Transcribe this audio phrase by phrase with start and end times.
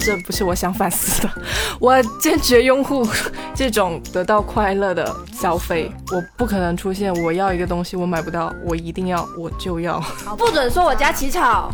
[0.00, 1.30] 这不是我想反思的。
[1.78, 3.06] 我坚决拥护
[3.54, 5.92] 这种得到快乐的消费。
[6.10, 10.00] 我不可能出现我要一个东西我买不到，我一定要我就要。
[10.36, 11.70] 不准说我家起草，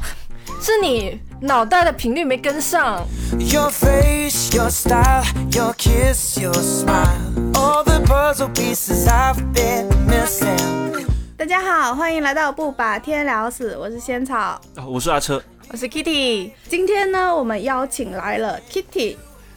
[0.60, 3.02] 是你脑袋的频率没跟上。
[3.38, 7.16] Your face, your style, your kiss, your smile,
[7.54, 11.06] all the puzzle pieces I've been missing.
[11.36, 15.42] 大家好，欢迎来到不把天聊死，我是仙草，我是阿车。
[15.68, 19.16] 我是 Kitty，今天呢，我们邀请来了 Kitty，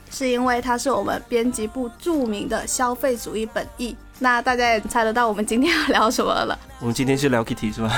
[0.09, 3.95] 是因为她是我们编辑部著名的消费主义本意。
[4.17, 6.57] 那大家也猜得到我们今天要聊什么了？
[6.79, 7.89] 我们今天是聊 Kitty 是吧？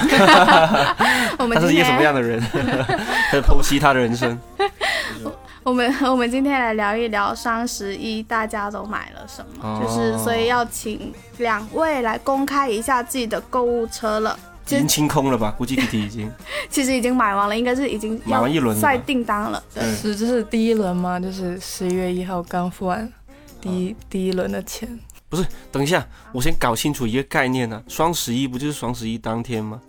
[1.39, 2.39] 我们他是一个什么样的人？
[3.31, 4.37] 在剖析他的人生。
[5.63, 14.37] 我们我们今天来聊一聊双十一大家都买了什么，就是所以要请两位来公开一下自己的购物车了。
[14.75, 15.53] 已经清空了吧？
[15.57, 16.31] 估计 Kitty 已经，
[16.69, 19.63] 其实已经买完了，应该是已经买完一轮晒订单了。
[20.01, 21.19] 是，这是第一轮吗？
[21.19, 23.11] 就是十一月一号刚付完
[23.59, 24.87] 第一第一轮的钱。
[25.29, 27.81] 不是，等一下，我先搞清楚一个概念呢。
[27.87, 29.81] 双十一不就是双十一当天吗？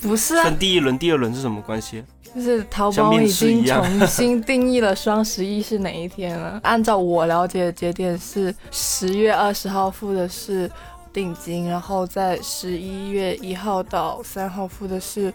[0.00, 0.44] 不是啊。
[0.44, 2.02] 跟第一轮、第二轮是什么关系？
[2.34, 6.60] 就是淘宝已经重新定义了双十一是哪一天了。
[6.62, 10.70] 按照我了解的节点是十月二十号付的是。
[11.12, 15.32] 定金，然后在十一月一号到三号付的是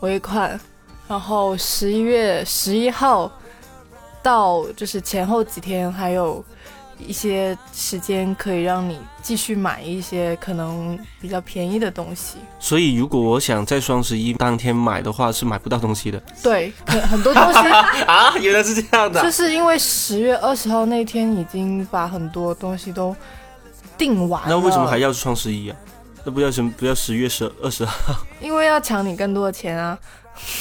[0.00, 0.58] 尾款，
[1.08, 3.30] 然后十一月十一号
[4.22, 6.44] 到就是前后几天还有
[6.98, 12.38] 一些时间可以让你继续买一些可能比较便宜的东西。
[12.58, 16.22] 所以如果我想在双十一当天买的话，是买不到东西的。
[16.42, 17.58] 对，很很多东西
[18.06, 19.22] 啊，原来是这样的。
[19.22, 23.14] 就是因为十月二十号那天已经把很多东西都。
[23.96, 25.76] 定完，那为什么还要双十一啊？
[26.24, 28.14] 那不要什么不要十月十二十号？
[28.42, 29.96] 因为要抢你更多的钱啊！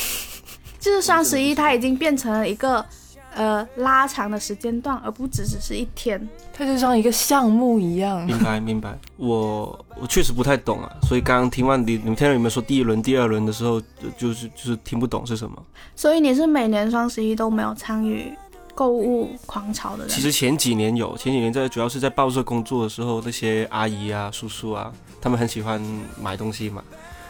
[0.80, 2.86] 就是双十一，它已经变成了一个
[3.34, 8.24] 呃拉长的时间段，而不只只是一天，它就像一个项目一样。
[8.28, 13.82] 明白明白，我我确实不太懂啊，所以刚刚听完你你们听到有没有说第一轮第二轮的时候，
[14.16, 15.60] 就是就是听不懂是什么？
[15.96, 18.32] 所以你是每年双十一都没有参与？
[18.76, 24.92] 购物狂潮的人，其实前几年有，前几年在主要是在报社工作的时候，那些阿姨啊、叔叔啊，
[25.22, 25.82] 他们很喜欢
[26.22, 26.84] 买东西嘛，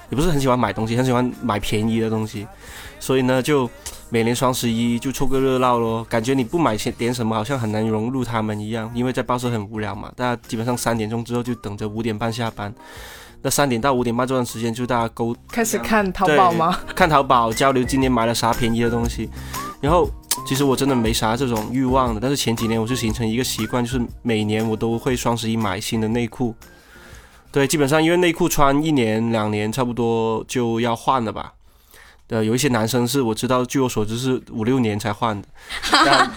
[0.10, 2.48] 也不是很喜欢买东西，很喜欢买便宜的东西，
[3.00, 3.70] 所以呢，就
[4.10, 6.04] 每年双十一就凑个热闹咯。
[6.10, 12.74] 感觉你不买些点什么，好像很难融入他们一样，因为在报社很无聊嘛，大家基本上三点钟之后就等着五点半下班，
[13.44, 16.80] 那三点到五点半这段时间就大家沟开始看淘宝吗？
[16.96, 19.30] 看淘宝交流今天买了啥便宜的东西，
[19.80, 20.10] 然后。
[20.46, 26.56] 其实我真的没啥这种欲望的，但是前几年我是形成一个习惯，就是每年我都会双十一买新的内裤。
[27.52, 31.54] 对，基本上因为内裤穿一年两年差不多就要换了吧。
[32.28, 35.48] 呃，有一些男生是我知道，据我所知是五六年才换的，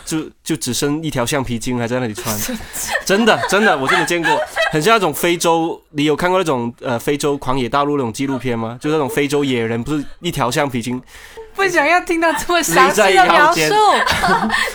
[0.04, 2.38] 就就只剩一条橡皮筋还在那里穿。
[3.06, 4.30] 真的真的，我真的见过，
[4.70, 5.80] 很像那种非洲。
[5.90, 8.78] 你有看过那种呃非洲狂野大陆那种纪录片吗？
[8.80, 11.02] 就那种非洲野人，不是一条橡皮筋。
[11.58, 13.60] 不想要听到这么详细的 描述，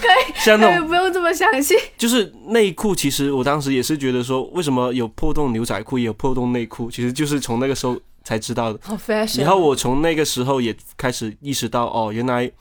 [0.01, 1.75] 可以，像那种不用这么详细。
[1.97, 8.79] 就是内裤，其实我当时也是觉得说，为什么有破洞牛仔裤也有破洞内裤，其实就是从那个时候才知道的。
[8.83, 9.39] 好 fashion。
[9.39, 12.51] 然后我从那个时候也开始意识到，哦，原来，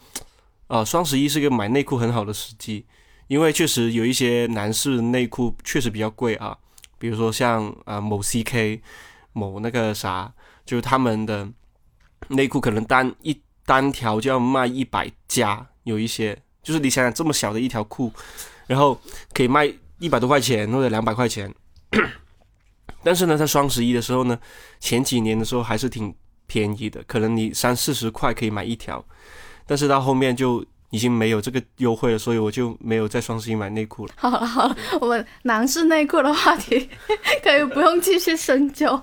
[0.69, 2.87] 呃，双十一是个买内裤很好的时机，
[3.27, 6.57] 因为确实有一些男士内裤确实比较贵啊，
[6.99, 8.81] 比如说像啊某 CK，
[9.33, 10.33] 某那个啥，
[10.65, 11.49] 就是他们的
[12.29, 13.39] 内裤可能单一。
[13.65, 18.13] 单条就要卖一百加，有一些就是你想想这么小的一条裤，
[18.67, 18.99] 然后
[19.33, 21.53] 可以卖一百多块钱或者两百块钱。
[23.05, 24.39] 但是呢，在双十一的时候呢，
[24.79, 26.15] 前几年的时候还是挺
[26.47, 29.05] 便宜的，可能你三四十块可以买一条。
[29.67, 34.15] 但是到后面就已经没有这个优惠了，所以我就没有在双十一买内裤了。
[34.19, 36.89] 好了好了，我们男士内裤的话题
[37.43, 39.01] 可以不用继续深究。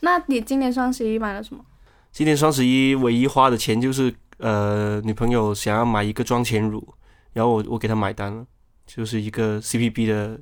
[0.00, 1.64] 那你今年双十一买了什么？
[2.12, 6.86] 今年双十一唯一花的钱就是呃，女朋友想要买一个妆前乳，
[7.32, 8.44] 然后我我给她买单了，
[8.86, 10.38] 就是一个 CPB 的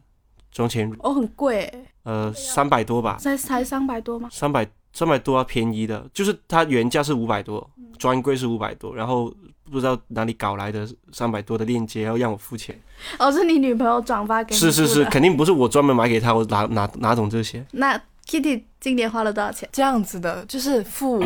[0.53, 0.97] 妆前乳。
[1.01, 1.71] 哦，很贵。
[2.05, 3.17] 呃，三百多吧。
[3.19, 4.29] 才才三百多吗？
[4.31, 7.69] 三百三百多啊，便宜的，就是它原价是五百多，
[7.99, 9.33] 专柜是五百多，然后
[9.71, 12.79] 不知道哪里搞来的三百多的链接，要让我付钱。
[13.19, 14.59] 哦，是你女朋友转发给你？
[14.61, 17.65] 是是是，肯定不是我专门买给她，我哪哪哪懂这些？
[17.73, 19.69] 那 Kitty 今年花了多少钱？
[19.73, 21.25] 这样子的，就是付。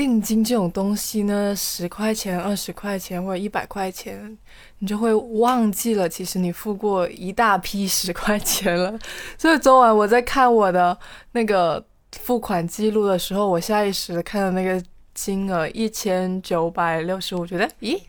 [0.00, 4.34] 定金这种东西呢，十块钱、二十块钱或者一百块钱，
[4.78, 8.98] 你就会忘记了，其实你付过一大批 十块钱了。
[9.36, 10.98] 所以昨晚我在看我的
[11.32, 14.82] 那个付款记录的时候，我下意识的看到那个
[15.12, 18.00] 金额一千九百六十五，觉得咦，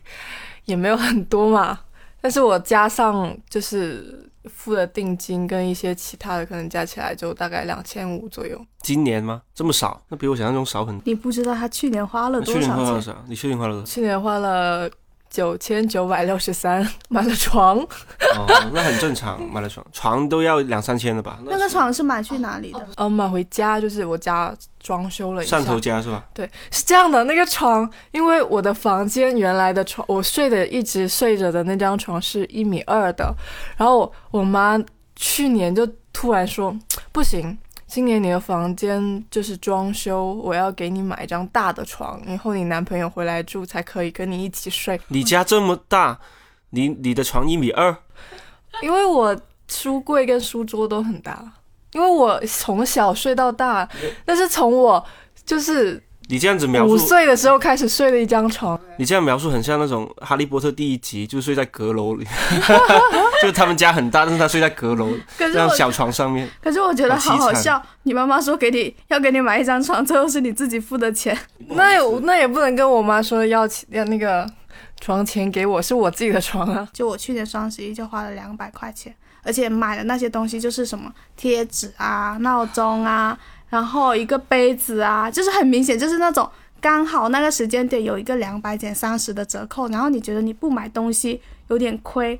[0.64, 1.78] 也没有很多嘛。
[2.22, 8.60] 但是我加上就是付的定金跟一些其他的，可能加起来就大概两千五左右。
[8.80, 9.42] 今年吗？
[9.54, 10.02] 这么少？
[10.08, 11.02] 那比我想象中少很多。
[11.04, 12.62] 你不知道他去年花了多少钱？
[12.62, 13.24] 去年花了多少？
[13.28, 13.86] 你去年花了多少？
[13.86, 14.90] 去年花了。
[15.32, 21.38] 九千九百六十三买了床，哦，那很正常，买了床，床都要两三千的吧？
[21.46, 22.86] 那个床是买去哪里的？
[22.96, 25.58] 呃，买回家，就是我家装修了一下。
[25.58, 26.22] 汕头家是吧？
[26.34, 27.24] 对，是这样的。
[27.24, 33.34] 那个床，因为我的房间原来的床，我睡的一直睡着的那张床是一米二的，
[33.78, 34.78] 然后我妈
[35.16, 36.76] 去年就突然说
[37.10, 37.56] 不行。
[37.92, 44.98] 今年你的房间就是装修，我要给你买一张大的床，以后你男朋友回来住才可以跟你一起睡。
[45.08, 46.18] 你家这么大，
[46.70, 47.94] 你你的床一米二？
[48.80, 51.52] 因为我书柜跟书桌都很大，
[51.92, 53.86] 因为我从小睡到大，
[54.24, 55.04] 但是从我
[55.44, 56.02] 就是。
[56.28, 58.78] 你这样子描述，五岁的时候开始睡了一张床。
[58.96, 62.26] 你这样描述很像那种《哈利波特》第一集，就睡在阁楼里，
[63.42, 66.48] 就他们家很大，但是他睡在阁楼这样小床上面。
[66.62, 71.36] 可是我觉得好好笑，你妈妈说给你要给你买一张床，最后是你自己付的钱。
[71.68, 74.48] 那也那也不能跟我妈说要要那个
[75.00, 76.88] 床钱给我，是我自己的床啊。
[76.92, 83.36] 就我去年双十一就花了两百块钱，而且买的那些东西就是什么贴纸啊、闹钟啊。
[83.72, 86.46] 然后一个杯子啊，就是很明显，就是那种
[86.78, 92.38] 刚好那个时间点有一个两百减三十的折扣，然后你觉得你不买东西有点亏，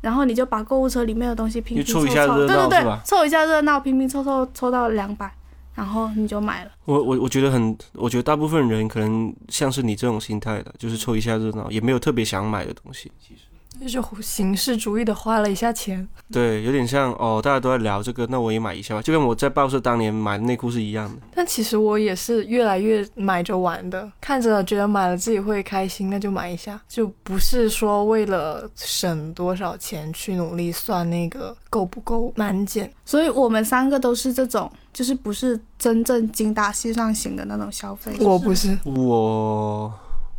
[0.00, 5.30] 然后你就把购物车里面的东西拼拼凑凑，对对对，凑一下热闹，拼拼凑凑凑到两百，
[5.74, 6.70] 然后你就买了。
[6.86, 13.42] 我我我觉得很，我觉得大部分人可能像是你这种心态的，就是凑一下热闹，也没有特别想买的东西，其实。
[13.80, 21.16] 就是形式主义的花了一下钱，对，有点像哦，大家都在聊这个，那我也买一下吧，就跟我在报社当年买的内裤是一样的。
[21.34, 32.92] 但其实我也是越来越买着玩的，看着觉得买了自己会开心，那就买一下，就不是说为了省多少钱去努力算那个够不够满减。
[33.04, 38.12] 所以我们三个都是这种，就是不是真正精打细算型的那种消费。
[38.20, 39.92] 我不是，我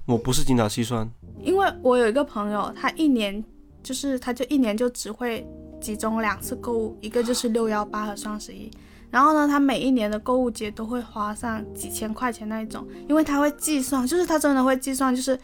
[0.06, 1.10] 我不是精打细算。
[1.40, 3.44] 因为我有一个朋友，他一年
[3.84, 5.48] 就是他就一年就只会
[5.80, 8.70] 集中两次购物，一个就是六幺八和双十一。
[9.10, 15.38] 然后呢，他每一年的购物节都会花上几千块钱那一种，因为他会计算，就是他真的会计算，就是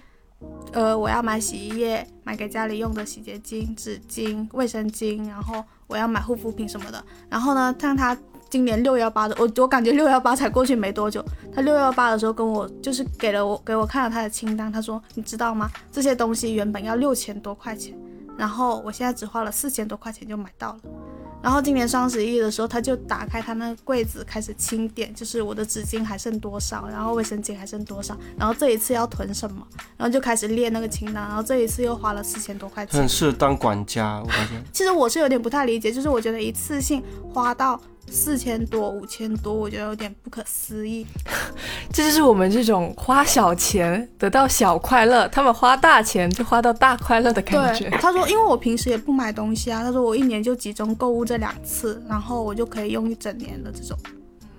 [0.74, 7.04] 呃我要买洗衣液，买给家里用的洗洁精、纸巾、卫生巾，然后我要买护肤品什么的。
[7.30, 8.18] 然后呢，像他。
[8.50, 11.24] 今年六幺八的，我我感觉六幺八才过去没多久，
[11.54, 15.70] 他六幺八的时候跟我就是给了我给我看了他的清单，他说你知道吗？
[15.92, 17.94] 这些东西原本要六千多块钱，
[18.38, 20.80] 然后我现在只花了四千多块钱就买到了。
[21.40, 29.66] 然后今年双十一的时候，他就打开他那个柜子开始清点，就是我的纸巾还剩多少，然后卫生巾还剩多少，然后这一次要囤什么，
[29.98, 33.00] 然后就开始列那个清单，然后这一次又花了四千多块钱。
[33.00, 34.62] 很适合当管家，我发现。
[34.74, 37.80] 其实我是有点不太理解，就是我觉得一次性花到。
[38.10, 41.06] 四千多、五千多，我觉得有点不可思议。
[41.92, 47.90] 这就是我们这种花小钱得到小快乐，他们花大钱就花到大快乐的感觉。
[48.02, 53.98] 他说，因为我平时也不买东西啊，他说我一年就集中购物这两次，然后我就可以用一整年的这种。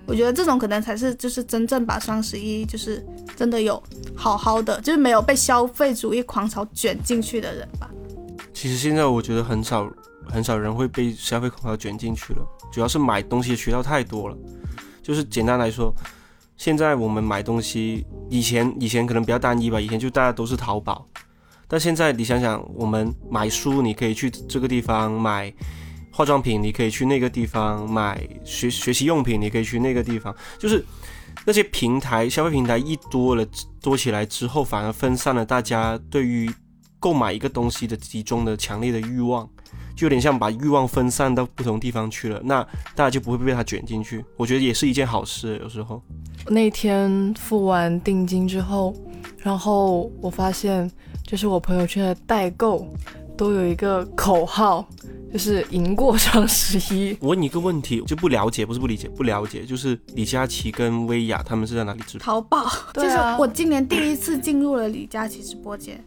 [0.07, 3.05] 我觉得这种可能才是就是真正把双十一就是
[3.37, 3.83] 真的有
[4.15, 7.91] 好好的，就是没有被消费主义狂潮卷进去的人吧。
[8.55, 9.87] 其实现在我觉得很少
[10.31, 12.47] 很少人会被消费狂潮卷进去了。
[12.71, 14.37] 主要是买东西的渠道太多了，
[15.03, 15.93] 就是简单来说，
[16.57, 21.07] 现在我们买东西，以前以前可能比较单一吧，以前就大家都是淘宝，
[21.67, 25.53] 但现在你想想，我们买书你可以去这个地方买，
[26.13, 30.85] 化妆品你可以去那个地方买，学学习用品你可以去那个地方，就是
[31.47, 33.47] 那些平台消费平台一多了
[33.81, 36.51] 多起来之后，反而分散了大家对于
[36.99, 39.49] 购买一个东西的集中的强烈的欲望。
[39.99, 42.63] 就有点像把欲望分散到不同地方去了，那
[42.95, 44.25] 大家就不会被它卷进去。
[44.37, 45.59] 我觉得也是一件好事。
[45.61, 46.01] 有时候
[46.47, 48.95] 那天付完定金之后，
[49.39, 50.89] 然后我发现，
[51.27, 52.87] 就是我朋友圈的代购
[53.37, 54.89] 都有一个口号，
[55.33, 57.17] 就是赢过双十一。
[57.21, 62.25] 我问你一个问题，就不了解，不是不理解，不了解，就是李佳琦跟薇娅他们是在哪里直播？
[62.25, 62.71] 淘宝。
[62.95, 66.01] 就是我今年第一次进入了李佳琦直播间，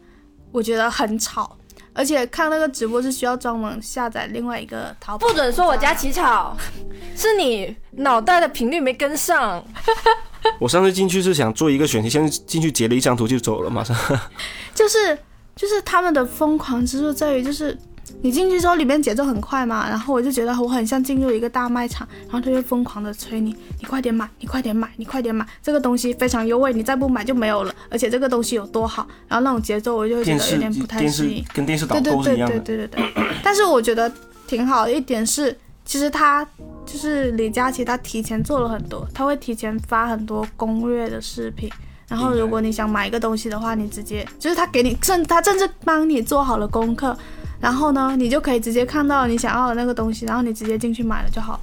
[0.54, 1.58] 我觉得很吵。
[1.94, 5.28] 而且看那个直播是需要专门下载另外一个淘宝。
[5.28, 6.56] 不准说我家起草，
[7.16, 9.64] 是你脑袋的频率没跟上。
[10.60, 13.96] 我上次进去是想做一个选题，现在进去截了一张图就走了，马上。
[14.74, 15.18] 就是
[15.56, 17.78] 就是他们的疯狂之处在于，就是
[18.22, 32.60] 你进去之后里面节奏很快嘛，然后我就觉得我很像进入一个大卖场，然后他就疯狂的催你，你快点买，你快点买，你快点买，这个东西非常优惠，你再不买就没有了，而且这个东西有多好，然后那种节奏我就会觉得有点不太适应，跟电视导购是一样的。
[32.60, 34.12] 对对对对对， 但是我觉得
[34.46, 36.46] 挺好的一点是，其实他
[36.86, 41.70] 就是李佳琦，他提前做了很多，他会提前发很多攻略的视频。
[42.08, 47.18] 然后，如果你想买一个东西的话，你直接就是他给你甚他甚至帮你做好了功课，
[47.62, 51.60] 然后呢，你就可以直接看到你想要的那个东西，然后你直接进去买了就好。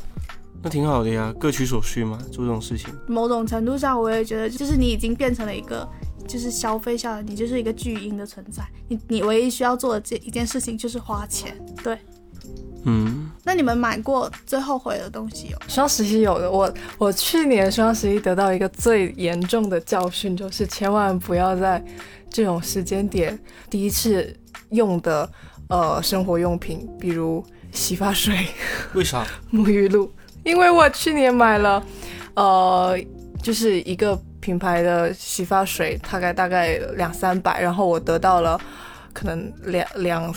[0.62, 2.88] 那挺好的呀，各取所需嘛，做这种事情。
[3.06, 5.88] 某种程度上，我也觉得，就是你已经变成了一个，
[6.26, 8.62] 就是消费下来，你就是一个巨婴的存在。
[8.88, 11.98] 你你唯一需要做的这一件事情就是花钱，对。
[12.84, 15.58] 嗯，那你们买过最后悔的东西有？
[15.68, 21.84] 双十一有的，我我去年双十一得到一个最严重的教训，就是千万不要在
[22.30, 23.38] 这种时间点
[23.68, 24.34] 第一次
[24.70, 25.28] 用的
[25.68, 28.46] 呃生活用品，比如洗发水。
[28.94, 29.26] 为啥？
[29.52, 30.12] 沐浴露。
[30.44, 31.82] 因为我去年买了，
[32.34, 32.98] 呃，
[33.42, 38.58] 就是一个品牌的洗发水，大概大概两三百，然后我得到了。
[39.12, 40.34] 可能两两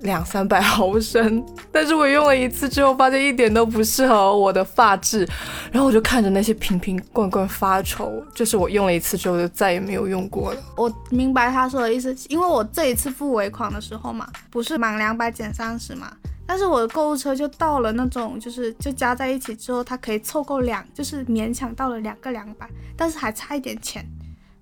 [0.00, 5.28] 两三百毫升，但是我用了一次之后，发现一点都不适合我的发质，
[5.70, 10.62] 然后我就看着那些瓶瓶罐罐发愁，就是我用了一次之后就再也没有用过了。
[10.76, 16.12] 我明白他说的意思，因为我这一次付尾款的时候嘛，不是满两百减三十嘛，
[16.46, 24.04] 但是我的购物车就到了那种，就是就加在一起之后，它可以凑够两，就是勉强到了两个两百，但是还差一点钱，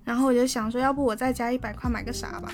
[0.04, 2.52] 然后我就想说，要不我再加一百块买个啥吧。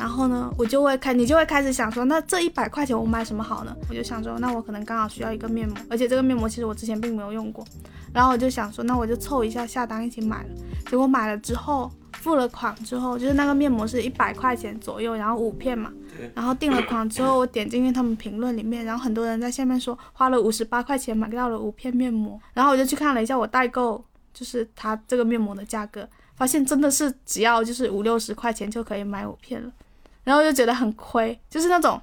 [0.00, 3.76] 然后呢，我就会开，你就会开始想说，那这一百块钱我买什么好呢？
[3.86, 7.62] 我就想说，那我可能刚好需要一个面膜，而且这个面膜其实我之前并没有用过。
[8.10, 10.48] 然后我就想说，那我就凑一下下单一起买了。
[10.86, 15.92] 结果买了之后，付了款之后，就是那个面膜是一百块钱左右，然后五片嘛。
[16.34, 22.40] 然后订了款之后， 我点进去他们评论里面，然后很多人在下面说花了五十八块钱买到了五片面膜。
[22.54, 24.02] 然后我就去看了一下我代购，
[24.32, 29.70] 就是它这个面膜的价格，发现真的是只要就是五六十块钱就可以买五片了。
[30.30, 32.00] 然后就觉得很亏，就是那种，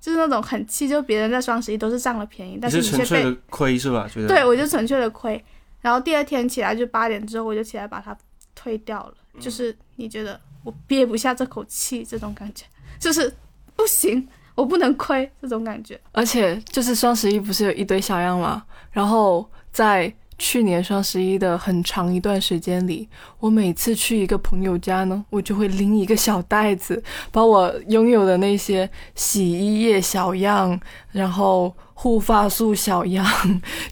[0.00, 4.08] 就是那种很气，就别人在双十一都是占了便宜，但是你纯粹的亏是吧？
[4.10, 5.44] 觉得对，我就纯粹的亏。
[5.82, 8.16] 然后第二天起来就八点之后，我就起来把它
[8.54, 9.12] 退掉了。
[9.38, 12.64] 就是你觉得我憋不下这口气，这种感觉
[12.98, 13.30] 就是
[13.76, 16.00] 不行，我不能亏这种感觉。
[16.12, 18.64] 而且就是双十一不是有一堆小样吗？
[18.90, 20.10] 然后在。
[20.38, 23.08] 去年双十一的很长一段时间里，
[23.40, 27.02] 我每次去一个朋友家呢，我就会拎一个小袋子，
[27.32, 30.78] 把我拥有的那些洗衣液小样，
[31.10, 33.26] 然后护发素小样，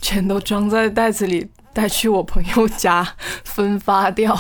[0.00, 3.07] 全都装在袋子里带去我朋友家
[3.43, 4.38] 分发掉。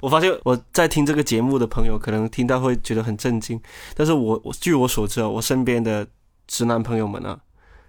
[0.00, 3.60] 我发现我在听这个节目的朋友可能听到会觉得很震惊，
[3.94, 6.04] 但是我我据我所知啊，我身边的
[6.48, 7.38] 直男朋友们啊，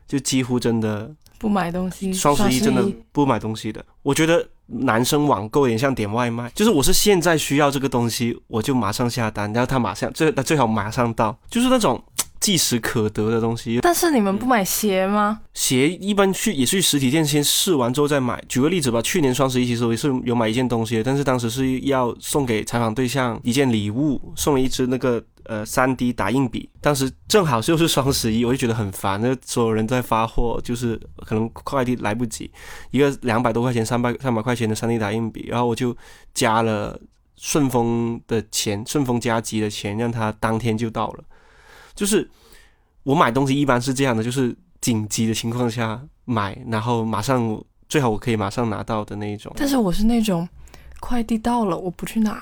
[0.08, 1.16] 就几乎真的。
[1.42, 3.84] 不买东西，双十一真的不买东西的。
[4.04, 12.00] 我觉得男生网购有点像点外卖，就是我是现在需要这个东西，我就马上下单，然后他马上最最好马上到，就是那种
[12.40, 13.80] 即时可得的东西。
[13.82, 15.40] 但是你们不买鞋吗？
[15.56, 18.40] 鞋一般去也去实体店先试完之后再买。
[18.48, 25.20] 举个例子吧，去年双十一其实我也是有买一件东西，但是当时是要送给采访对象一件礼物，送了一只那个。
[25.52, 32.50] 呃，三 D 打印笔，当时正好就是双十一，我就觉得很烦，那所有人在发货，就是可能快递来不及，
[32.92, 35.94] 一个两百多块钱、三百三百块钱的三 D 打印笔，然后我就
[36.34, 36.98] 加了
[37.36, 41.24] 顺丰的钱，顺丰加急的钱，让他当天就到了。
[41.94, 42.32] 就是
[43.04, 49.52] 我买东西一般是这样的，就是紧急的情况下买，然后马上最好我可以马上拿到的那一种。
[49.58, 50.48] 但是我是那种
[51.02, 52.42] 快递到了我不去拿。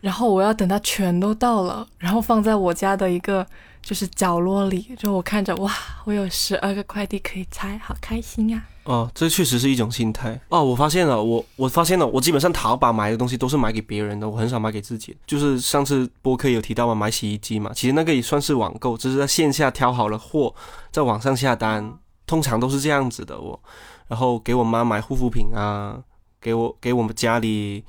[0.00, 3.46] 然后我要等它全都到了，然后放在我家的一个
[3.82, 5.72] 就是角落里，就我看着哇，
[6.04, 8.64] 我有十二个快递可以拆，好开心呀！
[8.84, 10.62] 哦，这确实是一种心态哦。
[10.62, 15.16] 我发现了，我我发现了，我基本上淘宝买的东西都是买给别人的，我很少买给自己。
[15.26, 20.54] 就是上次播客有提到嘛，买洗衣机嘛，其实那个也算是网购，只是在线下挑好了货，
[20.92, 23.40] 在网上下单，通常都是这样子的。
[23.40, 23.60] 我
[24.06, 26.00] 然后给我妈买护肤品啊，
[26.40, 27.84] 给我给我们家里。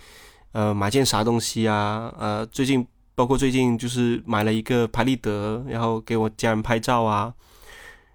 [0.58, 2.12] 呃，买件啥东西啊？
[2.18, 2.84] 呃，最近
[3.14, 7.32] 包括最近就是买了一个拍立得，然后给我家人拍照啊，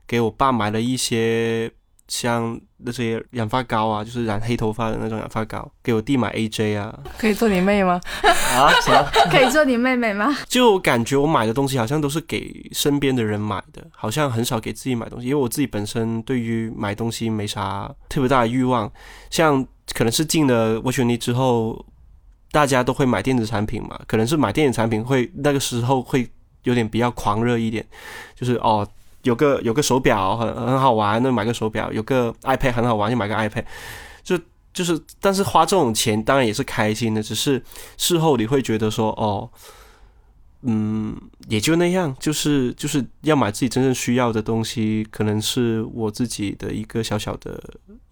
[0.08, 1.70] 给我爸买了一些
[2.08, 5.70] 像那些染发膏啊，就是染黑头发的那种染发膏。
[5.84, 8.00] 给我弟买 AJ 啊，可以做你妹吗？
[8.24, 9.08] 啊，啥？
[9.30, 10.36] 可以做你妹妹吗？
[10.48, 18.90] 就感觉我买的东西好像都是给身边的人买的，好像很少给自己买东西，因为我自己本身对于买东西没啥特别大的欲望。
[19.30, 21.86] 像可能是进了维权利之后。
[22.52, 23.98] 大家都会买电子产品嘛？
[24.06, 26.28] 可能是买电子产品会那个时候会
[26.62, 27.84] 有点比较狂热一点，
[28.36, 28.86] 就是哦，
[29.22, 33.64] 有个有个手表很很好玩，那买个手表；有个 iPad 很好玩，就买个 iPad。
[34.22, 34.38] 就
[34.72, 37.60] 就是，但是花这种钱当然也是开心的，只是
[37.96, 39.50] 事后你会觉得说，哦，
[40.62, 41.16] 嗯，
[41.48, 47.60] 也就那样，就是就是要买自己真正需要的东西，可能是我自己的一个小小的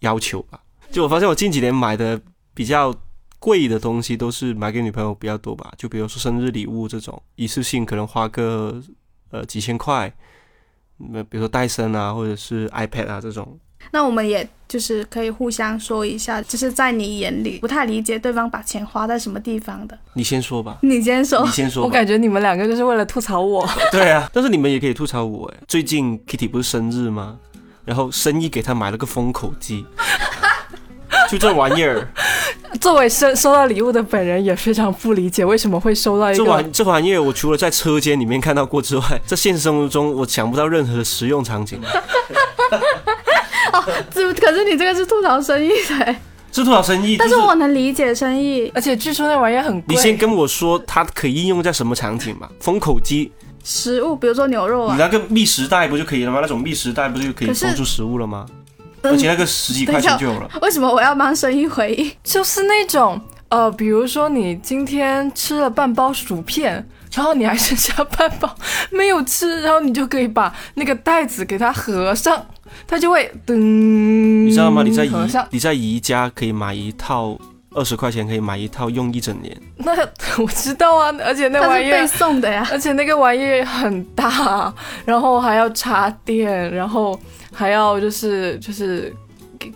[0.01, 0.61] 要求吧。
[0.91, 2.21] 就我发现，我近几年买的
[2.53, 2.93] 比较
[3.41, 5.73] 贵的东西，都是买给女朋友比较多吧。
[5.77, 8.81] 就比如说生日礼物这种，一次性可能花个
[9.33, 10.13] 呃几千块，
[10.99, 13.59] 那比如说戴森啊，或者是 iPad 啊这种。
[13.93, 19.99] 那我们也就是可以互相说一下，就是在你眼里不太理解对方把钱花在什么地方的。
[20.13, 20.79] 你先说吧。
[20.83, 21.43] 你先说。
[21.45, 21.83] 你先说。
[21.83, 23.67] 我感觉你们两个就是为了吐槽我。
[23.91, 25.57] 对啊，但是你们也可以吐槽我哎。
[25.67, 27.39] 最近 Kitty 不是生日吗？
[27.87, 29.87] 然后生意给他买了个封口机，
[31.31, 32.07] 就这玩意儿。
[32.81, 37.21] 作为收收到礼物的本人也非常不理解 为什么会收到一个这玩这玩意儿。
[37.21, 41.81] 我除了在车间里面看到过之外，在现实生活中我想不到任何的实用场景。
[43.73, 46.17] 哦，这可是你这个是吐槽生意的，
[46.53, 49.95] 是吐槽生意，但是我能理解生意，而且据说那玩意很贵。
[49.95, 52.49] 你先跟我说它可以应用在什么场景吧？
[52.61, 53.33] 封口机，
[53.65, 56.39] 食物，比如说牛肉啊，你那个密食袋不就可以了吗？
[56.41, 58.47] 那种密食袋不就可以封住食物了吗？
[59.03, 60.49] 而且那个十几块钱就有了。
[60.63, 62.13] 为什么我要帮生意回应？
[62.23, 68.55] 就是那种呃，比如说你今天吃了半包薯片，然后你还剩下半包
[68.91, 72.47] 没有吃，然后你就可以把那个袋子给它合上。
[72.87, 74.85] 它就会噔，你知道吗？
[74.85, 75.13] 你在宜
[75.51, 77.37] 你在宜家可以买一套
[77.75, 79.57] 二十块钱可以买一套用一整年。
[79.79, 79.93] 那
[80.41, 84.73] 我知道啊，而且那玩意儿送的呀，而且那个玩意儿很大，
[85.05, 87.19] 然后还要插电，然后
[87.61, 89.15] 还要就是就是。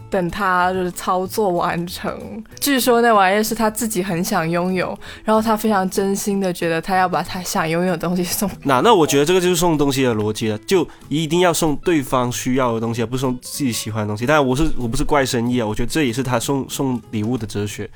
[0.09, 8.51] 等他就是操作完成，据说那玩意是他自己很想拥有，然后他非常真心的觉得他要把他想拥有的东西送。
[8.65, 14.25] 那那我觉得这个就是送东西的逻辑了，就一定要送对方需要的东西，而不是送自己喜欢的东西。
[14.25, 17.91] 但我是我不是怪生意啊，我觉得这也是他送送礼物的哲学。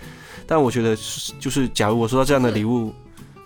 [0.47, 0.95] 但我觉得
[1.41, 2.93] 就是假如我收到这样的礼物。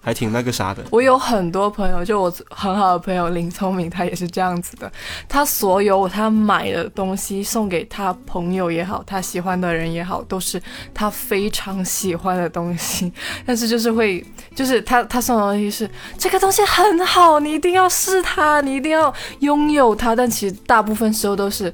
[0.02, 0.82] 还挺那个啥的。
[0.90, 4.90] 我有很多朋友，就我很好的朋友林聪明，他也是这样子的。
[5.28, 10.60] 他所有他买的东西送给他朋友也好，他喜欢的人也好，都是
[10.92, 13.12] 他非常喜欢的东西。
[13.46, 14.24] 但是就是会，
[14.54, 20.16] 就是他他送的东西是这个东西很好，你一定要试它，你一定要拥有它。
[20.16, 21.72] 但其实大部分时候都是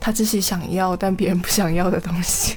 [0.00, 2.56] 他自己想要但别人不想要的东西。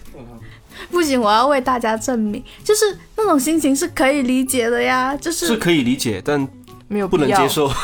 [0.92, 6.48] 不行，我要为大家证明，就是那种心情是可以理解的呀，就是是可以理解，但
[6.88, 7.72] 没有不能接受。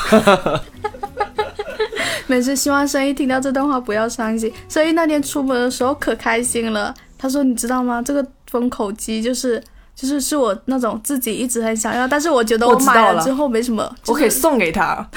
[2.28, 4.52] 每次希望生意听到这段话不要伤心。
[4.68, 8.02] 生意那天出门的时候可开心了，他说：“你知道吗？
[8.02, 9.64] 这个封口机就是
[9.96, 15.08] 就是是我那种自己一直很想要，但是我觉得我买了之后没什么，我可以送给他。”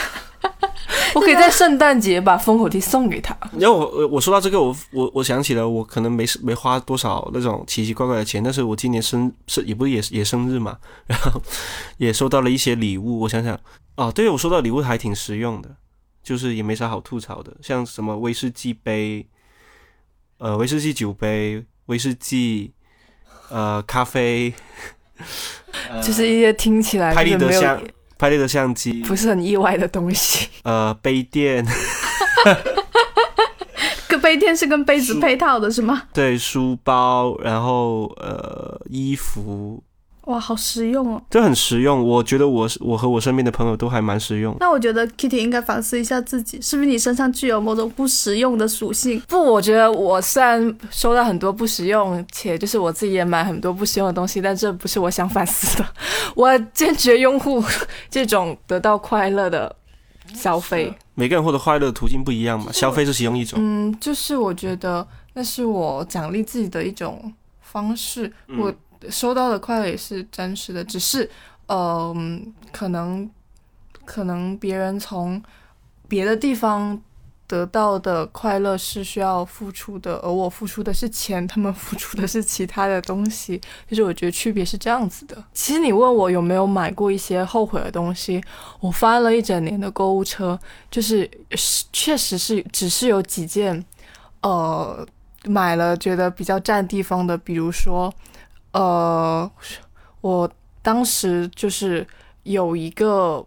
[1.14, 3.36] 我可以在圣诞节把封口贴送给他。
[3.58, 11.40] 然后我我说到这个，我我我想起了，我可能没没花多少那种奇奇怪怪的钱，但是我今年生是也不是也也生日嘛，然后
[11.98, 13.20] 也收到了一些礼物。
[13.20, 13.58] 我想想，
[13.96, 15.68] 哦，对我收到礼物还挺实用的，
[16.22, 19.26] 就是也没啥好吐槽的，像什么威士忌杯，
[20.38, 22.72] 呃，威士忌酒杯，威士忌，
[23.50, 24.52] 呃，咖啡，
[26.02, 27.80] 就是一些听起来拍立得箱。
[28.20, 30.46] 拍立得相机不是很意外的东西。
[30.64, 31.64] 呃，杯垫，
[34.08, 36.02] 跟 杯垫是跟杯子配套的是吗？
[36.12, 39.82] 对，书包，然后呃，衣服。
[40.30, 41.22] 哇，好实用哦！
[41.28, 44.56] 这很实用，我觉得我我和我身边的朋友都还蛮实用。
[44.60, 49.20] 那我觉得 Kitty 应该反思一下自己，是不是你身上具有某种不实用的属性？
[49.28, 55.84] 不，我觉得我虽然收到很多不实用，且就是我自己也买很多不实用的东西，但这不是我想反思的。
[56.36, 57.60] 我坚决拥护
[58.08, 59.74] 这种得到快乐的
[60.32, 60.94] 消费。
[61.14, 63.58] 每个人获得快乐的途径不一样嘛，消费是其中一种。
[63.60, 68.32] 嗯，就是我觉得那是我奖励自己的一种方式。
[68.56, 68.72] 我。
[69.08, 71.30] 收到的快乐也是真实的，只是，
[71.68, 73.30] 嗯，可能，
[74.04, 75.42] 可能别人从
[76.08, 77.00] 别的地方
[77.46, 83.60] 得到的快乐是需要付出的，而我付出的是钱，他们付出的是其他的东西。
[83.88, 85.42] 就是我觉得区别是这样子的。
[85.52, 88.42] 其实你问我有没有买过一些后悔的东西，
[88.80, 90.58] 我翻了一整年的购物车，
[90.90, 91.28] 就是
[91.92, 93.84] 确实是只是有几件，
[94.42, 95.06] 呃，
[95.44, 98.12] 买了觉得比较占地方的，比如说。
[98.72, 99.50] 呃，
[100.20, 102.06] 我当时就是
[102.44, 103.44] 有一个，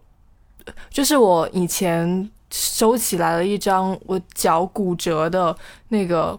[0.90, 5.56] 就是我以前收起来了一张我脚骨折的
[5.88, 6.38] 那个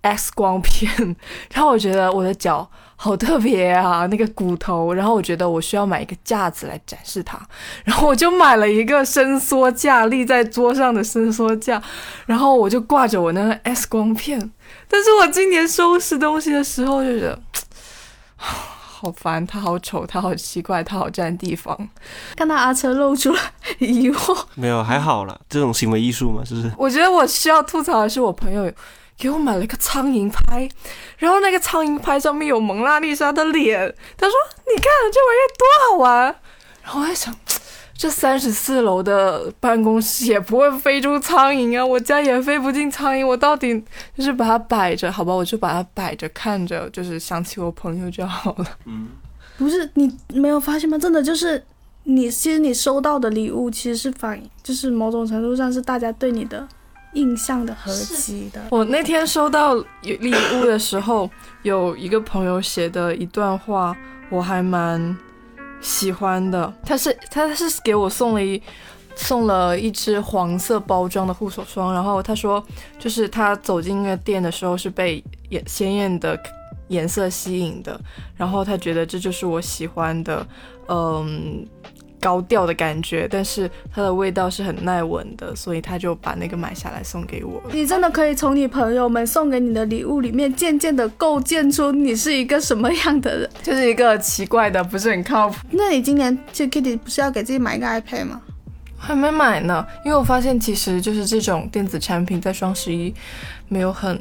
[0.00, 1.16] X 光片，
[1.52, 4.92] 然后我觉得我的脚好特别啊，那个骨头。
[4.92, 7.40] 然后我觉得我需要买一个架子来展示它，
[7.84, 11.80] 然后我就买了一个伸缩架，立在桌上的伸缩架，
[12.26, 14.38] 然后我就挂着我那个 X 光片。
[14.88, 17.40] 但是我今年收拾东西的时候就觉得。
[19.00, 21.88] 好烦，他好丑，他好奇怪，他好占地方。
[22.34, 23.40] 看到阿车露出了
[23.78, 26.72] 疑惑，没有，还好了，这种行为艺术嘛，是不是？
[26.76, 28.72] 我觉得我需要吐槽的是，我朋友
[29.16, 30.68] 给我买了一个苍蝇拍，
[31.18, 34.34] 然后那个苍蝇拍上面有蒙娜丽莎的脸，他说
[34.66, 36.36] ：“你看这玩意儿多好玩。”
[36.82, 37.32] 然后我在想。
[37.98, 43.82] 这三十四楼的办公室也不会飞出苍蝇啊，我家也飞不进苍蝇，我到底
[44.16, 48.66] 就是把它摆着，好吧，我就把它摆着看着，就是想起我朋友就好了。
[48.86, 49.08] 嗯，
[49.58, 50.96] 不是你没有发现吗？
[50.96, 51.60] 真的就是
[52.04, 56.64] 你，其实你收到的礼物其实是反，就是某种程度上是大家对你的
[57.14, 58.62] 印象的合集的。
[58.70, 61.28] 我那天收到礼物的时候，
[61.64, 63.96] 有一个朋友写的一段话，
[64.30, 65.18] 我还蛮。
[65.80, 68.62] 喜欢的，他是他是给我送了一
[69.14, 72.64] 送了一支黄色包装的护手霜，然后他说，
[72.98, 76.38] 就是他走进那个店的时候是被颜鲜艳的
[76.88, 78.00] 颜色吸引的，
[78.36, 80.46] 然后他觉得这就是我喜欢的，
[80.88, 81.66] 嗯。
[82.20, 87.62] 高调的感觉，但是它的味道是很耐闻的，所以他就把那个买下来送给我。
[87.72, 95.56] 你真的可以从你朋友们送给你的礼物里面，渐渐的构建出你是一个什么样的人，就是一个奇怪的，不是很靠谱。
[95.70, 98.40] 那你今年去 Kitty 不是要给自己买一个 iPad 吗？
[98.96, 103.14] 还没买呢，因为我发现其实就是这种电子产品在双十一
[103.68, 104.20] 没有很。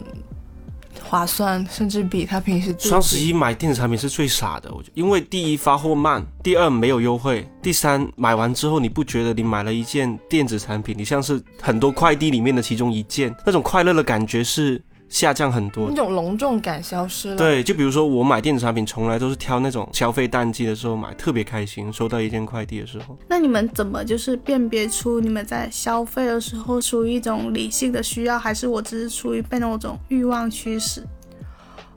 [1.08, 14.82] 划算，甚至比他平时双十一买电子产品是最傻的，我觉得，因为第一发货慢，第二没有优惠，第三买完之后你不觉得你买了一件电子产品，你像是很多快递里面的其中一件，那种快乐的感觉是。
[15.10, 17.36] 下降很多，那种隆重感消失了。
[17.36, 21.92] 对，就比如说我买电子产品，从来都是挑那种消费淡季的时候买，特别开心。
[21.94, 31.04] 收到一件快递的时候，那你们怎么就是辨别出你们在消费的时候属于一种理性的需要，还是我只是出于被那种欲望驱使？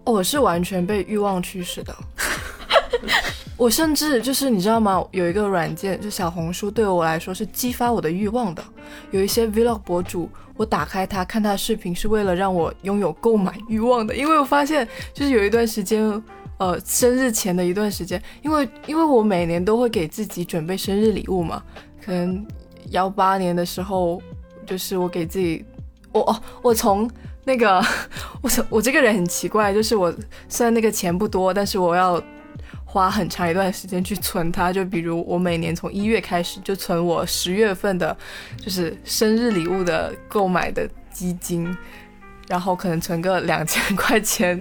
[0.05, 1.94] 我是完全被欲望驱使的。
[3.61, 5.05] 我甚至就是你知道吗？
[5.11, 8.64] 有一个软件，就小红书，对我来说是激发我的欲望的。
[9.11, 10.27] 有一些 vlog 博主。
[10.57, 16.23] 我打开他看它视频是为了让我拥有购买欲望的，因为我发现就是有一段时间，
[16.59, 21.62] 呃，生日前的一段时间，因为因为我每年都会给自己准备生日礼物嘛，
[22.05, 22.46] 可能
[22.90, 24.20] 幺八年的时候，
[24.66, 25.64] 就是我给自己，
[26.12, 27.11] 我哦，我从
[27.44, 27.83] 那个，
[28.42, 30.14] 我从我这个人很奇怪，就是我
[30.46, 32.23] 虽然那个钱不多，但是我要。
[32.92, 38.16] 花很长一段时间去存它，就比如我每年从一月开始就存我十月份的，
[38.59, 41.76] 就是生日礼物的购买的基金，
[42.48, 44.61] 然后可能存个两千块钱，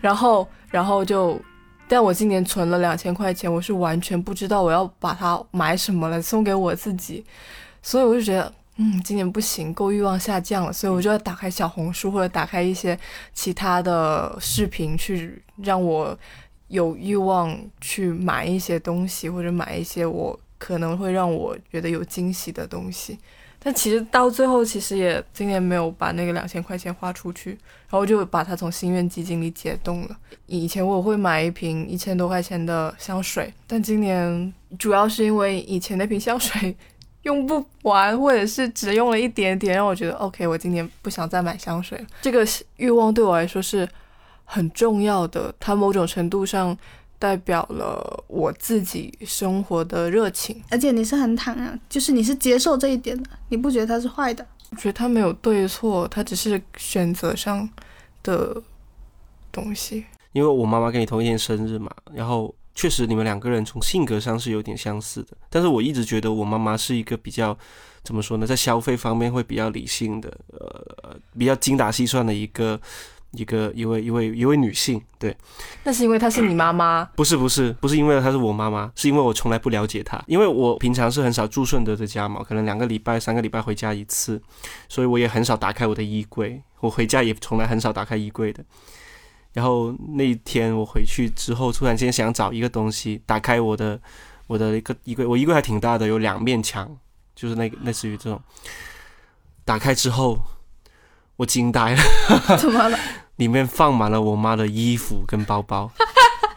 [0.00, 1.38] 然后然后就，
[1.86, 7.22] 但我今年存了两千块钱，我是完全不知道我要把它买什么了，送给我自己，
[7.82, 12.98] 所以我就觉得，嗯，今年不行，购欲望下降了，所以我就要打开小红书或者打开一些
[13.34, 16.18] 其他的视频去让我。
[16.68, 23.18] 有欲望去买一些东西，或者买一些我可能会让我觉得有惊喜的东西，
[23.58, 30.16] 但其实到最后，其实也今年没有把那个两千块钱花出去，然后就把它从心愿基金里解冻了。
[30.46, 36.76] 以前我会买一瓶一千多块钱的香水，但今年主要是因为以前那瓶香水
[37.22, 42.06] 用不完，或者是只用了一点点，让我觉得 OK，我今年不想再买香水了。
[42.20, 43.88] 这个欲望对我来说是。
[44.50, 46.74] 很重要的，它某种程度上
[47.18, 54.46] 代表了我自己生活的热情，而且你是很坦然，就是你是接受这一点的，你不觉得它是坏的？
[54.70, 57.68] 我觉得它没有对错，它只是选择上
[58.22, 58.62] 的
[59.52, 60.06] 东西。
[60.32, 67.54] 因为我妈妈跟你同一天生日嘛，然后确实你们两个人从性格上是有点相似的，但是我一直觉得我妈妈是一个比较
[68.02, 72.80] 怎么说呢，在消费方面会比较理性的，呃，比较精打细算的一个。
[73.32, 75.36] 一个一位一位一位女性，对，
[75.84, 77.04] 那是因为她是你妈妈？
[77.14, 84.40] 不是不是不是因为她是我妈妈，是因为我从来不了解她，因为我平常是很少住顺德的家嘛，可能两个礼拜三个礼拜回家一次，
[84.88, 88.64] 所以我也很少打开我的衣柜，我回家也从来很少打开衣柜的。
[89.52, 94.00] 然后那一天我回去之后，突然间想找一个东西，打开我的
[94.46, 96.96] 我的一个衣柜，我衣柜还挺大的，有两面墙，
[97.34, 98.40] 就是那个类似于这种，
[99.66, 100.38] 打开之后。
[101.38, 102.02] 我惊呆了，
[102.58, 102.98] 怎么了？
[103.36, 105.88] 里面放满了我妈的衣服跟包包，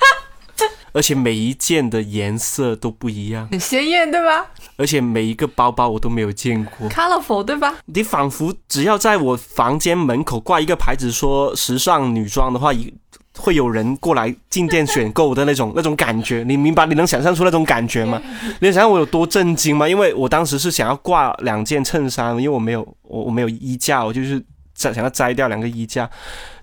[0.92, 4.44] 而且每一件的颜色都不一样，很鲜艳，对吧？
[4.78, 7.76] 而且每一个包包我都没有见过，colorful，对吧？
[7.86, 12.92] 你仿佛只要在我房间门口挂一个牌子说时尚女装的话，一
[13.38, 16.88] 会有人过来进店选购的那种 那种感觉，你明白？
[16.88, 18.20] 你能想象出那种感觉吗？
[18.60, 19.88] 你能想象我有多震惊吗？
[19.88, 24.44] 因为我当时是想要挂两件衬衫，因为我没有我我没有衣架，我就是
[24.82, 26.10] 想想要摘掉两个衣架，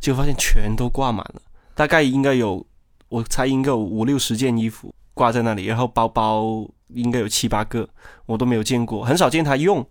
[0.01, 1.41] 结果发现全都挂满了，
[1.75, 2.67] 大概应该有
[3.09, 7.89] 我猜应该有五六十件衣服挂在那里，然后包包应该有七八个，
[8.27, 9.87] 我都没有见过，很少见他用，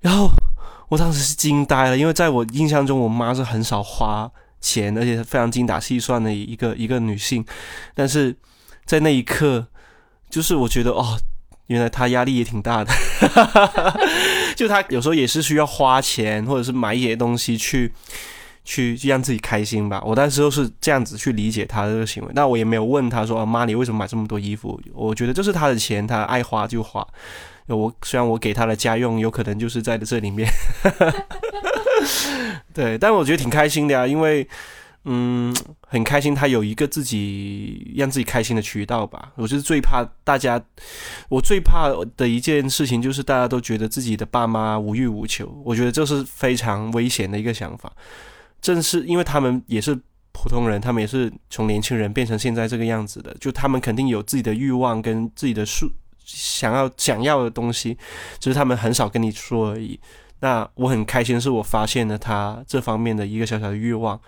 [0.00, 0.30] 然后。
[0.90, 4.28] 我当时是惊呆了，因为在我印象中，我妈是很少花
[4.60, 7.46] 钱，而且非常精打细算的一个一个女性。
[7.94, 8.36] 但是
[8.84, 9.68] 在那一刻，
[10.28, 11.16] 就是我觉得哦，
[11.68, 12.92] 原来她压力也挺大的。
[14.60, 17.90] 就她有时候也是需要花钱，或者是买一些东西去
[18.62, 20.02] 去让自己开心吧。
[20.04, 22.30] 我那时候是这样子去理解她的这个行为。
[22.34, 27.06] 那我也没有问她说：“啊，妈，你为什么买这么多衣服？”我觉得这是她的钱，她爱花就花。
[27.68, 30.46] 我虽然我给他的家用有可能就是在这里面，
[32.74, 34.46] 对，但我觉得挺开心的呀，因为
[35.04, 35.54] 嗯，
[35.86, 39.32] 很开心他有一个自己让自己开心的渠道吧。
[39.36, 40.62] 我就是最怕大家，
[41.28, 47.92] 我最怕的一件事情就是大家都觉得自己的爸妈无欲无求，我觉得这是非常危险的一个想法。
[48.60, 49.98] 正是因为他们也是
[50.32, 55.90] 普通人，他们也是从年轻人变成现在这个样子的，就他们肯定有自己的欲望跟自己的数。
[56.22, 57.98] 想要想要的东西，
[58.38, 59.98] 只是他们很少跟你说而已。
[60.40, 64.20] 那我很开心，是我发现了他这方面的一个小小的欲望，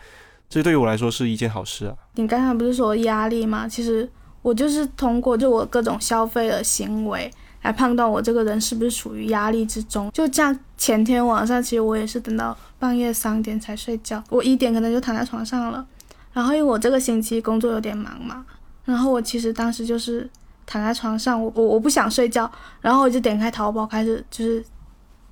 [0.52, 1.94] 这对于我来说是一件好事啊。
[2.16, 3.66] 你刚才不是说压力吗？
[3.66, 4.06] 其实
[4.42, 7.30] 我就是通过就我各种消费的行为
[7.62, 10.10] 来判断我这个人是不是处于压力之中。
[10.12, 15.86] 就像前天晚上，其实我也是等到半夜三点才睡觉，我一点可能就躺在床上了。
[16.34, 18.44] 然后因为我这个星期工作有点忙嘛，
[18.84, 20.28] 然后我其实当时就是。
[20.64, 24.64] 躺在床上，我我我不想睡觉，然后我就点开淘宝，开始就是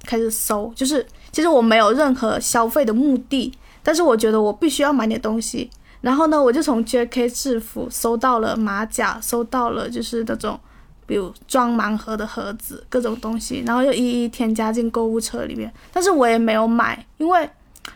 [0.05, 3.51] 开始搜，就是其实我没有任何消费的目的，
[3.83, 10.59] 但是我觉得我必须要买点东西，然后呢，我就从 JK 制服搜到了马甲，搜到了就是那种
[11.07, 17.49] 比如装盲盒的盒子，各种东西，然后又一一添加进购物车里面，但是我也没有买，因为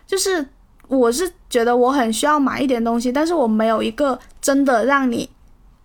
[0.06, 0.46] 就是
[0.88, 5.28] 我是觉得我很需要买一点东西，但是我没有一个真的让你。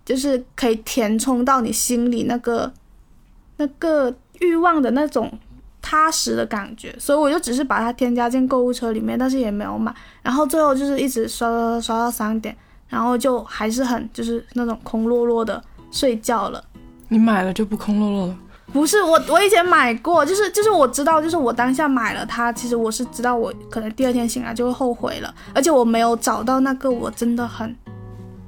[0.02, 2.72] 就是可以填充到你心里那个
[3.58, 5.30] 那个欲望的那种
[5.82, 9.94] 踏实的感觉，所以我就只是把它添加进购物车里面，但是也没有买。
[10.22, 12.56] 然后最后就是一直刷刷刷刷到三点，
[12.88, 16.62] 然后就还是很就是那种空落落的睡觉了。
[17.08, 18.36] 你买了就不空落落了？
[18.72, 27.74] 不是我，我以前买过，就是就是我知道，就是我当下买了它，其实我是知道我可能第二天醒来就会后悔了，而且我没有找到那个我真的很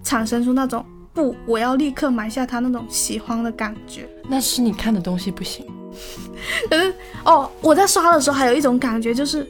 [0.05, 0.85] 产生出那种。
[1.13, 4.09] 不，我要立刻买下它那种喜欢的感觉。
[4.29, 5.67] 那是你看的东西不行。
[6.69, 9.47] 可 是哦，我在刷的时候还有一种感觉，就是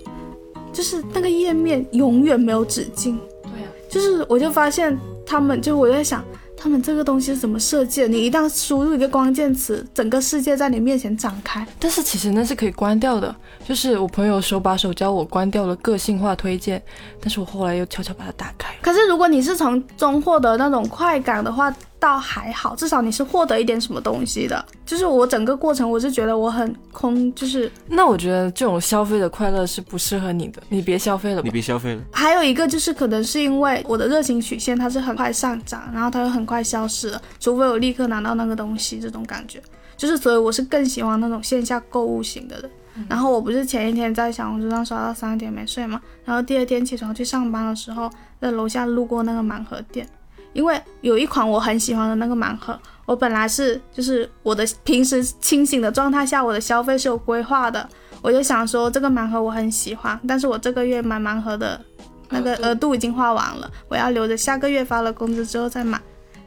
[0.73, 3.19] 就是那个页面永远没有止境。
[3.43, 6.25] 对啊，就是我就发现他们，就我在想。
[6.55, 8.07] 他们这个东西是怎么设计的？
[8.07, 11.67] 你一旦输入一个关键词，整个世界在你面前展开。
[11.81, 13.35] 但是其实那是可以关掉的，
[13.67, 16.81] 就是我朋友手把手教我关掉了个性化推荐，
[17.21, 18.73] 但是我后来又悄悄把它打开。
[18.81, 21.75] 可是如果你是从中获得那种快感的话。
[22.03, 24.67] 倒还好，至少你是获得一点什么东西的。
[24.85, 27.33] 就是我整个过程，我是觉得我很空。
[27.33, 31.41] 就是那我觉得这种消费的快乐是不适合你的，你别消费了。
[31.43, 32.03] 你别消费了。
[32.11, 39.63] 还有一个就是，可能是因为我的热情曲线它是很快上涨，然后它又很快消失了，除非我立刻拿到那个东西，这种感觉。
[39.97, 42.69] 就是所以我是更喜欢那种线下购物型的人。
[43.09, 46.03] 然后我不是前一天在小红书上刷到三点没睡嘛？
[46.25, 48.11] 然后第二天起床去上班的时候，
[48.41, 50.05] 在楼下路过那个盲盒店。
[50.53, 57.89] 因为有一款我很喜欢的那个盲盒，我本来是就是我的平时清醒的状态下，我的消费是有规划的，
[58.21, 61.81] 我就想说这个盲盒我很喜欢，但是我这个月买盲盒的
[62.29, 66.01] 那个额度已经花完了，我要留着下个月发了工资之后再买。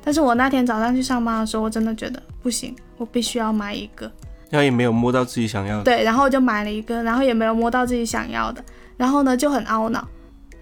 [0.04, 4.12] 但是我那天早上去上班的时候，我真的觉得不行，我必须要买一个。
[4.52, 5.84] 然后也没有摸到自己想要的。
[5.84, 8.64] 对，然后我就买了一个，然后也没有摸到自己想要的，
[8.98, 10.08] 然后呢就很懊恼。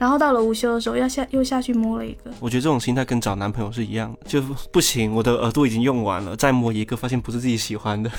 [0.03, 2.31] 然后到了午休的时候，要下又下去摸了一个。
[2.41, 8.11] 我觉得这种心态跟找男朋友是一样的，就 不行，我的耳朵已经用完了，再摸一个，发现不是自己喜欢的，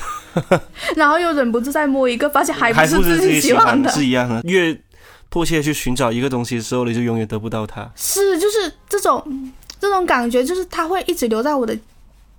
[0.97, 4.41] 然后又忍不住再摸一个，发现还不是自己喜欢的，是一样的。
[4.45, 4.75] 越
[5.29, 7.87] 迫切去寻找一个东西的时候，你就永远得不到它。
[7.95, 9.23] 是，就是这种
[9.79, 11.77] 这种感觉，就是它会一直留在我的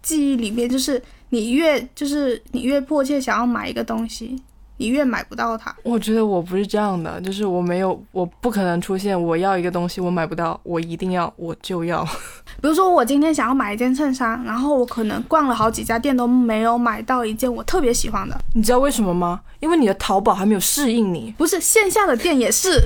[0.03, 0.69] 记忆里面。
[0.69, 4.37] 就是你越就是你越迫切想要买一个东西。
[4.79, 12.05] 你越买不到它，我觉得我不是这样的，就是我没有，我不可能出现我要一个东西我买不到，我一定要我就要。
[12.61, 19.41] 比如说我今天想要买一件衬衫，然后我可能逛了好几家店都没有买到一件我特别喜欢的，你知道为什么吗？
[19.61, 22.83] 因为你的淘宝还没有适应你，不是线下的店也是。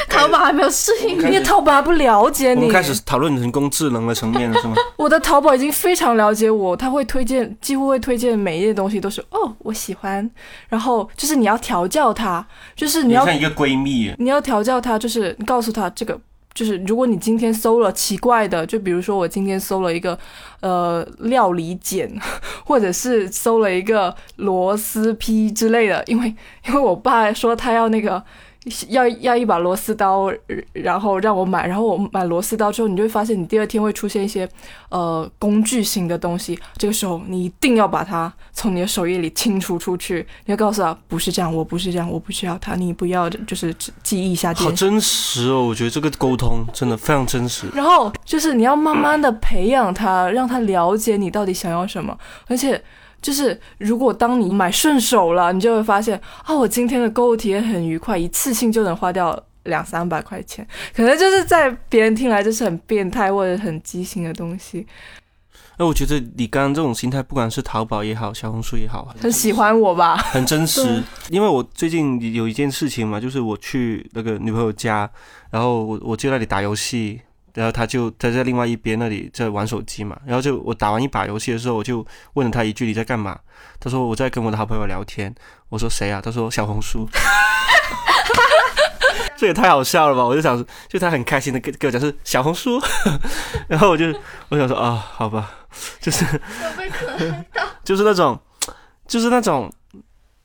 [0.08, 2.60] 淘宝还没有适应因为，淘宝还不了解你。
[2.60, 4.76] 我们开始讨论人工智能的层面了，是吗？
[4.96, 10.30] 我的淘宝已经非常了解我，他会推荐，几乎会推荐每一件东西都是哦，我喜欢。
[10.68, 16.18] 然后就是你要调教它，就是你要像一个闺蜜，你要调教它，就是你告诉他这个。
[16.54, 20.18] 就是如果你今天搜了奇怪的，就比如说我今天搜了一个，
[20.58, 22.12] 呃，料理剪，
[22.66, 26.34] 或者是搜了一个螺丝批之类的，因为
[26.66, 28.20] 因为我爸说他要那个。
[28.88, 30.32] 要要一把螺丝刀，
[30.72, 34.48] 然后让我买，然后我买螺丝刀之后，你就会发现你第二天会出现一些
[34.88, 36.58] 呃工具型的东西。
[36.76, 40.26] 这个时候你一定要把它从你的首页里清除出去。
[40.46, 44.52] 你要告诉他不是这样，我不是这样，我不需要它，你不要就是记忆一下。
[44.54, 47.66] 好真实哦，我觉得这个沟通真的非常真实。
[47.74, 52.82] 然后就是你要慢慢的培养他，让他了解你到底想要什么，而且。
[53.20, 64.86] 就是如果当你买顺手了，你就会发现啊，我今天的购物体验很愉快，一次性就能花掉两三百块钱，可能就是在别人听来就是很变态或者很畸形的东西。
[65.80, 70.16] 那我觉得你刚刚这种心态，不管是淘宝也好，小红书也好，很喜欢我吧？
[70.16, 71.02] 很真实。
[71.28, 75.08] 因为我最近有一件事情嘛，就是我去那个女朋友家，
[75.50, 77.20] 然后我我就那里打游戏。
[77.58, 83.36] 然后他就他在另外一边那里在玩手机嘛，然后就我打完一把游戏的时候，我就问了他一句你在干嘛？
[83.80, 85.34] 他说我在跟我的好朋友聊天。
[85.68, 86.20] 我说谁啊？
[86.24, 87.08] 他说小红书。
[89.36, 90.24] 这也太好笑了吧！
[90.24, 92.80] 我就想，就他很开心的跟跟我讲是小红书，
[93.66, 94.06] 然后我就
[94.50, 95.50] 我想说啊，好吧，
[96.00, 96.24] 就是
[97.82, 98.40] 就是那种
[99.08, 99.68] 就是那种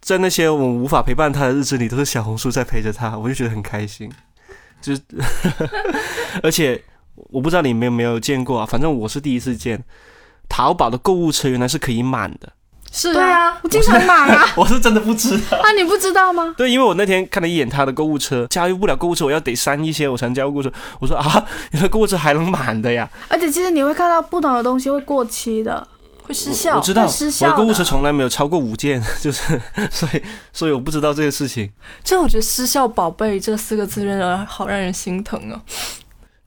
[0.01, 4.11] 在那些我无法陪伴他的日子里，都是小红书在陪着他，我就觉得很开心，
[4.81, 5.01] 就是
[6.41, 6.83] 而且。
[7.15, 9.83] 我不知道你们有没有见过啊，反正我是第一次见，
[10.49, 12.53] 淘宝的购物车原来是可以满的。
[12.91, 14.45] 是啊，我经常满啊。
[14.55, 15.57] 我是真的不知道。
[15.57, 16.53] 啊，你不知道吗？
[16.55, 20.71] 对，因为我那天看了一眼他的购物车，加入不了购物车，我要得删一些我才能加入购物车。
[20.99, 23.09] 我说啊，你的购物车还能满的呀？
[23.29, 25.87] 而且其实你会看到不同的东西会过期的，
[26.21, 26.77] 会失效。
[26.77, 27.47] 我知道，失效。
[27.47, 30.21] 我的购物车从来没有超过五件， 就是所以
[30.51, 31.71] 所以我不知道这个事情。
[32.03, 35.59] 这我觉得“失效宝贝”这四个字，真的好让人心疼啊。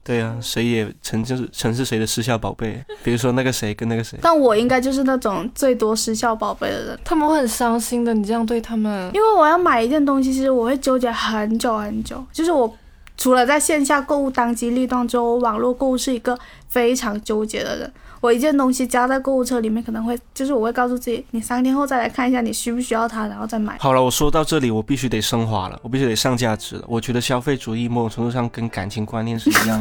[0.06, 4.16] 对呀，谁也曾就是曾是谁的失效宝贝， 比如说那个谁跟那个谁。
[4.22, 8.14] 但我应该就是那种最多失效宝贝的人，他们会很伤心的。
[8.14, 12.24] 你这样对他们，因为我要买一件东西，其实我会纠结很久很久。
[12.32, 12.72] 就是我
[13.16, 16.38] 除了在线下购物当机立断之后，我网络购物是一个
[16.68, 17.92] 非常纠结的人。
[18.26, 23.76] 我一件东西加在购物车里面，可能会就是我会告诉自己，你三天后再来看一下你需不需要它，然后再买。
[23.78, 26.84] 好了，我说到这里，我必须得升华了，我必须得上价值了。
[26.88, 29.80] 我觉得消费主义某种程度上跟感情观念是一样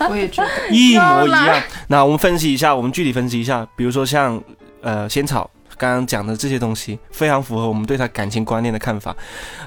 [0.00, 1.62] 的， 我也觉得一模一样。
[1.86, 4.42] 那我们分析一下，我们具体分析一下，比如说像
[4.82, 5.48] 呃仙草。
[5.76, 9.14] 刚刚讲的这些东西非常符合我们对他感情观念的看法，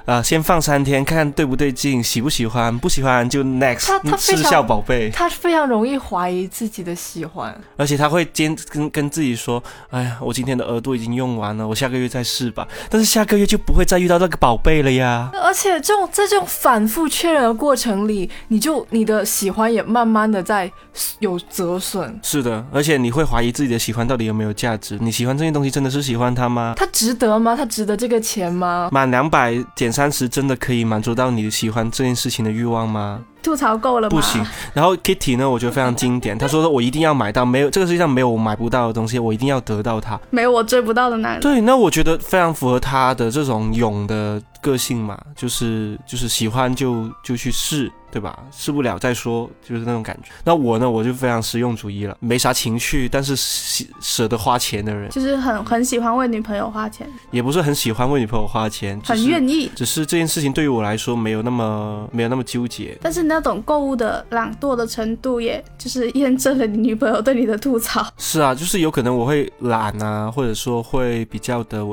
[0.06, 3.88] 啊，先放三天看看对不对劲，喜不喜欢，不喜欢就 next。
[3.88, 12.68] 他他失效宝贝，他非常容易怀疑自己的喜欢，而且他会坚跟跟自己说，哎呀，我今天的额度已经用完了，我下个月再试吧。
[12.90, 15.30] 但是下个月就不会再遇到那个宝贝了呀。
[15.44, 20.72] 而且这种在这种反复确认的过程里，你就你的喜欢也慢慢的在
[21.20, 22.20] 有折损。
[22.24, 24.98] 是的，而且你会怀疑自己的喜欢到底有没有价值？
[25.02, 25.97] 你喜欢这些东西真的是？
[25.98, 26.74] 是喜欢他吗？
[26.78, 27.56] 他值得吗？
[27.56, 28.90] 他值得这个钱吗？
[28.92, 33.20] 满两百减三十，真的可以满足到你喜欢这件事情的欲望吗？
[33.44, 34.16] 吐槽够了吗？
[34.16, 34.46] 不行。
[34.74, 35.50] 然后 Kitty 呢？
[35.50, 36.38] 我觉得非常经典。
[36.38, 40.20] 他说的：“我一定要买到，没有这个世界上没有我买不到的东西，我一定要得到它。
[40.30, 47.92] 没有我追不到的男人。”对，那我觉得非常符合他的这种勇的个性嘛，就是就是喜欢就就去试。
[48.10, 48.40] 对吧？
[48.52, 50.30] 试不了再说，就是那种感觉。
[50.44, 59.70] 那我呢，我就非常实用主义了，没啥情趣，但是舍舍得花钱的人，就是很很喜欢为女朋友花钱，也不是很喜欢为女朋友花钱，很愿意。
[59.76, 62.98] 只是这件事情对于我来说没有那么没有那么纠结。
[63.02, 68.06] 但是那种购物的懒惰的程度，也就是验证了你女朋友对你的吐槽。
[68.18, 71.86] 是啊，就是有可能我会懒啊，或者说会比较的，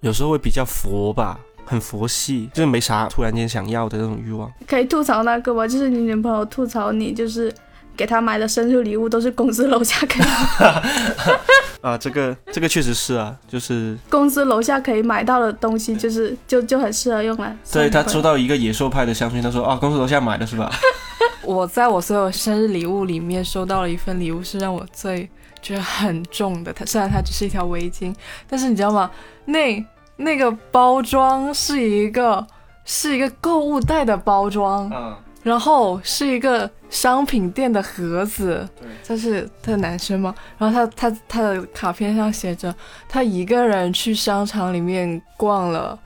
[0.00, 1.40] 有时候会比较佛吧。
[1.64, 4.50] 很佛系，就是没啥突然间想要的那种欲望。
[4.66, 5.66] 可以吐槽那个吗？
[5.66, 7.52] 就是你女朋友吐槽你，就是
[7.96, 10.26] 给她买的生日礼物都是公司楼下可以。
[11.80, 17.56] 啊，这个这个确实是啊，就是 公司楼下可以买到的东西，就是就就很适合用来。
[17.72, 20.70] 对他收到一个野兽派的香薰，他说啊，公司楼下买的是吧？
[21.44, 25.28] 我在我所有生日礼物里面收到了一份礼物，是让我最
[25.60, 26.72] 觉得很重的。
[26.72, 28.14] 它虽然它只是一条围巾，
[28.48, 29.10] 但是你知道吗？
[29.46, 29.84] 那。
[30.16, 32.46] 那个包装是一个
[32.84, 40.34] 是一个购物袋的包装，嗯，然后是一个商品店的盒子，对，这是他的男生吗？
[40.56, 42.74] 然后他他他的卡片上写着
[43.08, 45.98] 他一个人去商场里面逛了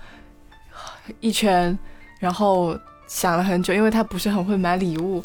[1.20, 1.78] 一圈，
[2.18, 5.22] 然后想了很久，因为他不是很会买礼物。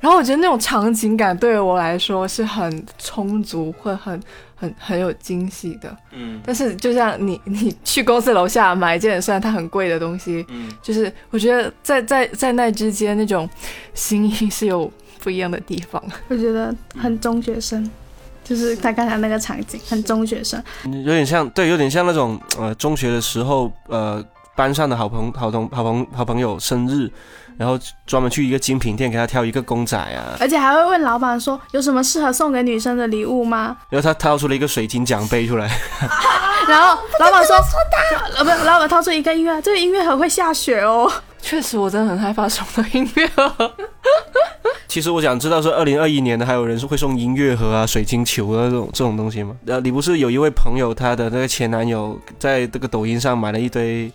[0.00, 4.20] 然后我觉得那种场景感对于我来说是很充足，会很
[4.56, 5.96] 很很有惊喜的。
[6.10, 6.40] 嗯。
[6.44, 13.48] 但是就像你 你去公司楼下买一件虽然它很贵的东西，嗯，就是我觉得在在在那之间那种
[13.94, 14.90] 心意是有
[15.20, 16.02] 不一样的地方。
[16.26, 17.88] 我觉得很中学生。
[18.44, 27.10] 就是他刚才那个场景，很中学生，有点像，对，有点像那种呃，中学的时候，呃，班上的好朋好同好朋好朋友生日，
[27.58, 33.76] 然后专门去一个精品店给他挑一个公仔啊，而且还会问老板说有什么适合送给女生的礼物吗？
[33.88, 35.66] 然后他掏出了一个水晶奖杯出来，
[36.68, 37.56] 然后老板说，
[38.38, 41.10] 老板，老板掏出一个音乐，这个音乐盒会下雪哦。
[41.40, 43.72] 确实，我真的很害怕送的音乐盒。
[44.88, 49.54] 其实我想知道，说二零二一年的还有人是会送音乐盒啊、水晶球啊这种这种东西吗？
[49.66, 54.10] 呃，你不是有一位朋友，他的那个前男友在这个抖音上买了一堆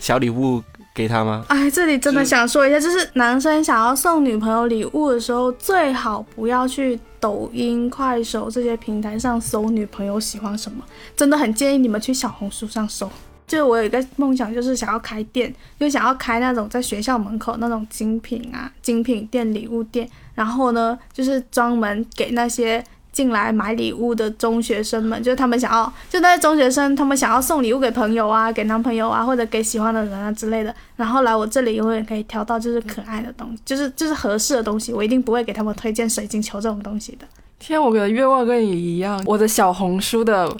[0.00, 0.62] 小礼物
[0.94, 1.44] 给他吗？
[1.48, 10.84] 哎，这里真的想说一下，就是男生想要送女朋友礼物的时候，最好不要去抖音、快手这些平台上搜女朋友喜欢什么，
[11.16, 13.10] 真的很建议你们去小红书上搜。
[13.46, 20.08] 就是我有一个梦想，就是想要开店，就想要开那种在学校门口那种精品啊、精品店、礼物店。
[20.34, 22.82] 然后呢，就是专门给那些
[23.12, 30.74] 进来买礼物的中学生们，就是他们想要，就那些中学生，他们想要送礼物给朋友啊、给男朋友啊，或者给喜欢的人啊之类的。
[30.96, 34.92] 然后来我这里永远可以挑到就是可爱的东西，就是就是合适的东西。
[34.92, 37.26] 我一定不会给他们推荐水晶球这种东西的。
[37.58, 40.56] 天，我的愿望跟你一样，我的小红书的。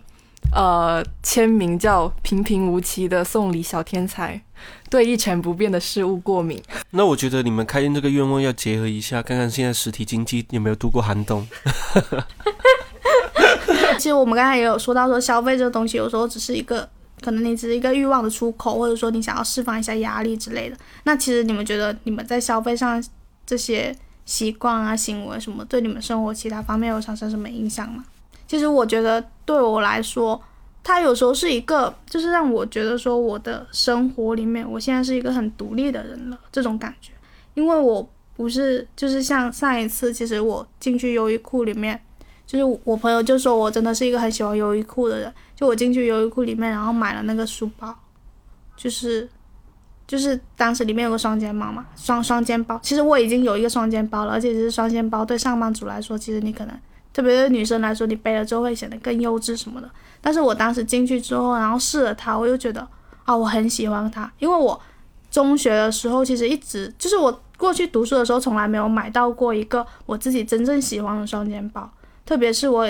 [0.54, 4.38] 呃，签名叫“平平无奇的送礼小天才”，
[4.92, 6.62] 对一成不变的事物过敏。
[6.92, 11.48] 那我觉得你们开店这个愿望要结合一下，看看现在实体经济有没有度过寒冬。
[13.96, 16.86] 其实我们刚才也有说到，说消费这个东西有时候只是一个，
[17.22, 20.76] 可能你只是一个欲望的出口，或者说你想要释放一下压力之类的。
[21.04, 23.02] 那其实你们觉得你们在消费上
[23.46, 28.04] 这些习惯啊、行为什么，对你们生活其他方面有产生什么影响吗？
[28.46, 30.38] 其实我觉得对我来说，
[30.84, 37.12] 它有时候是一个，就是让我觉得说我的生活里面，我现在是一个很独立的人了这种感觉。
[37.54, 42.00] 因为我不是，就是像上一次，其实我进去优衣库里面，
[42.44, 45.32] 就是我朋友就说我真的是一个很喜欢优衣库的人。
[45.54, 47.96] 就我进去优衣库里面，然后买了那个书包，
[48.76, 49.28] 就是
[50.06, 52.80] 就是当时里面有个双肩包嘛，双双肩包。
[52.82, 56.76] 其实我已经有一个双肩包了，而且是双肩包，对上班族来说，其实你可能。
[57.12, 59.90] 特别是女生来说，你背了之后会显得更幼稚什么的。
[60.20, 62.86] 但是我当时进去之后，然后试了它，我又觉得
[63.24, 64.30] 啊，我很喜欢它。
[64.38, 64.80] 因为我
[65.30, 71.90] 中学的时候其实一直就是我过去读书的时候，从来没有买到过一个我自己真正喜欢的双肩包。
[72.24, 72.88] 特别是我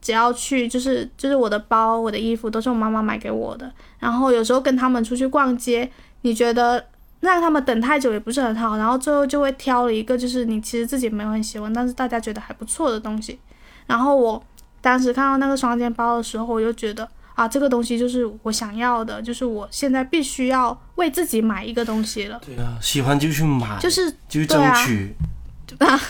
[0.00, 3.70] 只要去，就是就是我的包、我的衣服都是我妈妈买给我的。
[3.98, 5.90] 然后有时候跟他们出去逛街，
[6.22, 6.84] 你觉得
[7.24, 13.38] 让他们等太久也不是很好，然后最后就会挑了一个就是你其实自己没有很喜欢，但是大家觉得还不错的东西。
[13.86, 14.42] 然后我
[14.80, 22.40] 当时看到那个双肩包的时候，我就觉得啊，这个东西就是我想要的，就是我现在必须要为自己买一个东西了。
[22.44, 25.14] 对啊，喜欢就去买，就是就去争取，
[25.78, 26.00] 啊，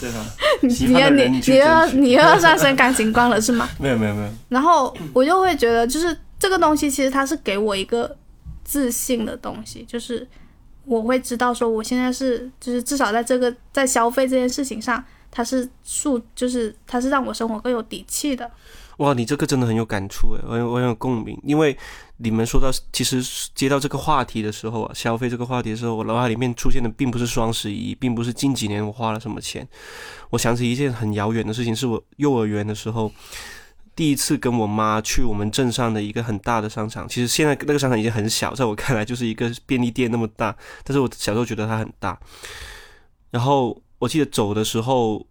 [0.00, 0.24] 对 吧？
[0.62, 3.68] 你你你你要你又要上升感情观了是吗？
[3.78, 4.28] 没有没有没有。
[4.48, 8.16] 然后我就会觉得，就是这个东西其实它是给我一个
[8.64, 10.26] 自信的东西，就是
[10.90, 15.02] 我会知道说我现在是，就是至少在这个在消费这件事情上。
[15.32, 18.50] 它是树，就是它是让我生活更有底气的。
[18.96, 21.38] 哇，你这个真的很有感触诶，我有我有共鸣。
[21.44, 21.78] 因为
[22.16, 23.22] 你们说到，其实
[23.54, 29.64] 接到这个话题的时候啊，消费这个话题的时候，我脑海里面出现的并不是双十一，并不是近几年我花了什么钱。
[30.30, 33.12] 我想起一件很遥远的事情，是我幼儿园的时候，
[34.00, 37.06] 第一次跟我妈去我们镇上的一个很大的商场。
[37.06, 42.18] 其实现在那个商场已经很小，在我看来就是一个便利店那么大，但是我小时候觉得它很大。
[43.30, 43.78] 然后。
[44.00, 45.26] 我记得走的时候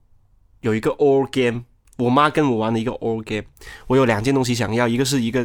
[0.62, 1.64] 有一个 all game，
[1.98, 3.44] 我妈跟我玩的一个 all game。
[3.88, 5.44] 我有两件东西想要，一个是一个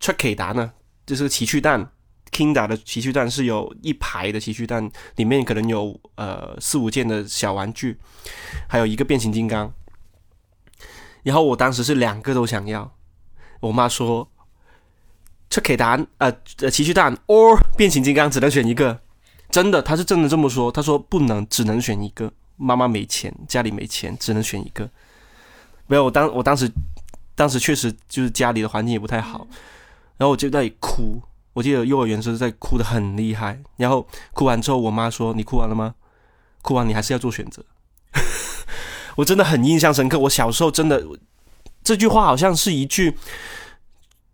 [0.00, 0.72] tricky 达呢，
[1.04, 1.90] 就是个奇趣蛋
[2.32, 7.98] ，Kinda 的奇趣蛋是有一排的奇趣蛋，里面可能有呃四五件的小玩具，
[8.66, 9.70] 还有一个变形金刚。
[11.22, 12.90] 然后我当时是两个都想要，
[13.60, 14.28] 我妈说
[15.50, 19.00] tricky 蛋呃呃奇趣蛋 or 变形金刚只能选一个。
[19.50, 20.70] 真的，他是真的这么说。
[20.70, 22.30] 他说不能，只能选一个。
[22.56, 24.90] 妈妈没钱，家里没钱，只能选一个。
[25.86, 26.70] 没有，我当我当时，
[27.34, 29.46] 当时确实就是家里的环境也不太好，
[30.18, 31.22] 然后我就在哭。
[31.54, 33.58] 我记得幼儿园时候在哭的很厉害。
[33.76, 35.94] 然后哭完之后，我妈说：“你哭完了吗？
[36.60, 37.64] 哭完你还是要做选择。”
[39.18, 40.16] 我真的很印象深刻。
[40.20, 41.04] 我小时候真的
[41.82, 43.16] 这句话好像是一句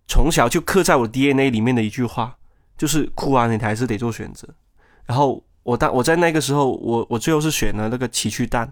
[0.06, 2.36] 从小就刻在我 DNA 里面的一句话，
[2.76, 4.46] 就是哭完你还是得做选择。
[5.06, 8.70] 然后我当我在那个时候，我我最后是选了那个奇趣蛋。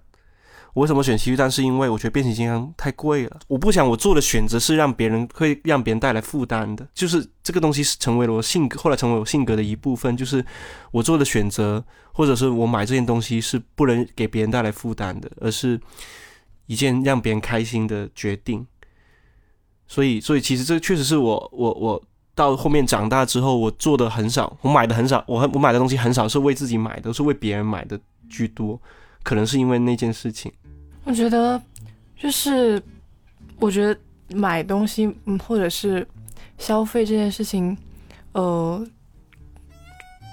[0.75, 1.51] 我为什么选奇趣蛋？
[1.51, 6.89] 是因为我觉得变形金刚太贵了，我不想我做的选择是让别人会让别人带来负担的。
[6.95, 10.17] 就是这个东西是成为了我性格，后来成为我性格的一部分。
[10.17, 10.45] 就是
[10.91, 15.79] 我做的选择，或者是我买这件东西是不能给别人带来负担的，而是
[16.65, 18.67] 一件让别人开心的决定。
[19.87, 22.03] 所以，所以其实这确实是我我我
[22.35, 28.01] 到后面长大之后，我做的很少，我买的很少，我我买的东西很少是为自己买的，是为别人买的
[28.31, 28.81] 居多。
[29.23, 30.51] 可能是因为那件事情。
[31.05, 31.61] 我觉得，
[32.17, 32.81] 就是
[33.59, 35.07] 我觉得买东西，
[35.47, 36.07] 或者是
[36.59, 37.77] 消费这件事情，
[38.33, 38.87] 呃，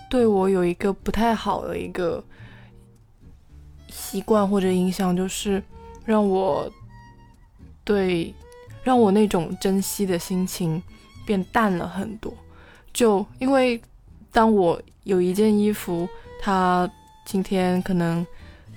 [0.09, 2.23] 对我有一个不太好的一个
[3.89, 5.61] 习惯或者影响，就是
[6.05, 6.71] 让我
[7.83, 8.33] 对
[8.83, 10.81] 让我那种珍惜的心情
[11.25, 12.31] 变淡了很多。
[12.93, 13.81] 就因为
[14.31, 16.07] 当我有一件衣服，
[16.39, 16.89] 它
[17.25, 18.25] 今天可能。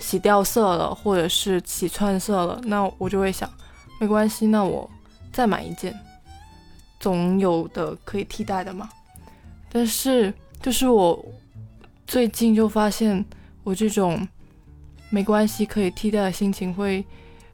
[0.03, 3.49] 洗掉色了，或者是起串色了，那我就会想，
[4.01, 4.91] 没关系，那我
[5.33, 5.97] 再买一件，
[6.99, 8.91] 总有的可以替代的嘛。
[9.71, 11.25] 但是，就是我
[12.07, 13.25] 最近就发现，
[13.63, 14.27] 我这种
[15.09, 17.05] 没关系可以替代的心情会，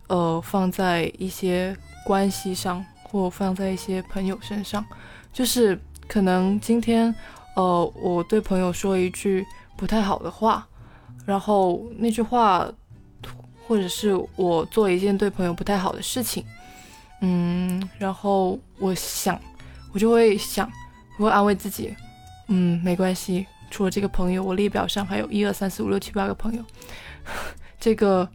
[0.09, 4.85] 呃，放在一些关系上，或放在一些朋友身上。
[5.33, 5.79] 就是
[6.09, 7.15] 可能今天，
[7.55, 9.47] 呃，我对朋友说一句
[9.77, 10.67] 不太好的话。
[11.29, 12.67] 然后那句话，
[13.67, 16.43] 或者是我做一件对朋友不太好的事情，
[17.21, 19.39] 嗯，然后我想，
[19.93, 20.67] 我就会想，
[21.19, 21.95] 我会安慰自己，
[22.47, 26.65] 嗯，没关系，除了这个朋友，我列表上还有一二三四五六七八个朋友，
[27.79, 28.27] 这个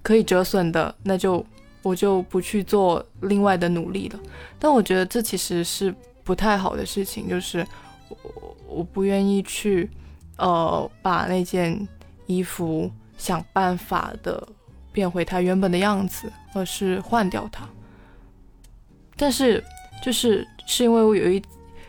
[0.00, 1.44] 可以折损的，那就
[1.82, 4.20] 我就不去做另外的努力了。
[4.56, 7.66] 但我觉得这其实是不太好的事情，就是
[8.08, 9.90] 我我不愿意去，
[10.36, 11.88] 呃，把那件。
[12.30, 14.46] 衣服想办法的
[14.92, 17.68] 变回它原本的样子，而是换掉它。
[19.16, 19.62] 但是
[20.00, 21.42] 就是是因为我有一，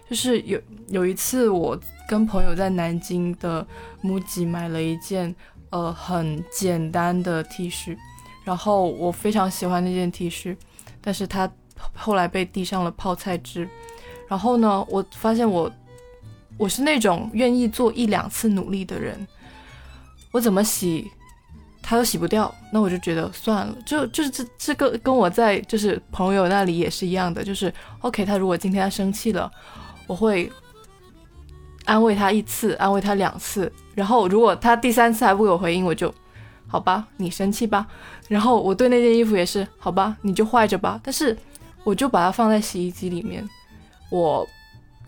[0.09, 1.79] 就是有有一次我
[2.09, 3.65] 跟朋友在南京的
[4.01, 5.33] MUJI 买了一件
[5.69, 7.95] 呃很简单的 T 恤，
[8.43, 10.57] 然后我非常喜欢那件 T 恤，
[10.99, 11.49] 但是它
[11.93, 13.69] 后来被滴上了泡菜汁。
[14.27, 15.71] 然后呢，我发现我
[16.57, 19.27] 我是那种愿意做一两次努力的人。
[20.31, 21.11] 我怎么洗，
[21.81, 29.51] 它都洗不掉，那我就觉得算了，就就是这这个跟我在就是朋友那里也是一样的，就是 OK，他如果今天他生气了，
[30.07, 30.51] 我会
[31.85, 36.13] 安慰他一次，安慰他两次，然后如果他第三次还不给我回应，我就
[36.67, 37.85] 好吧，你生气吧。
[38.29, 40.97] 然后我对那件衣服也是好吧，你就坏着吧。
[41.03, 41.37] 但是
[41.83, 43.45] 我就把它放在洗衣机里面，
[44.09, 44.47] 我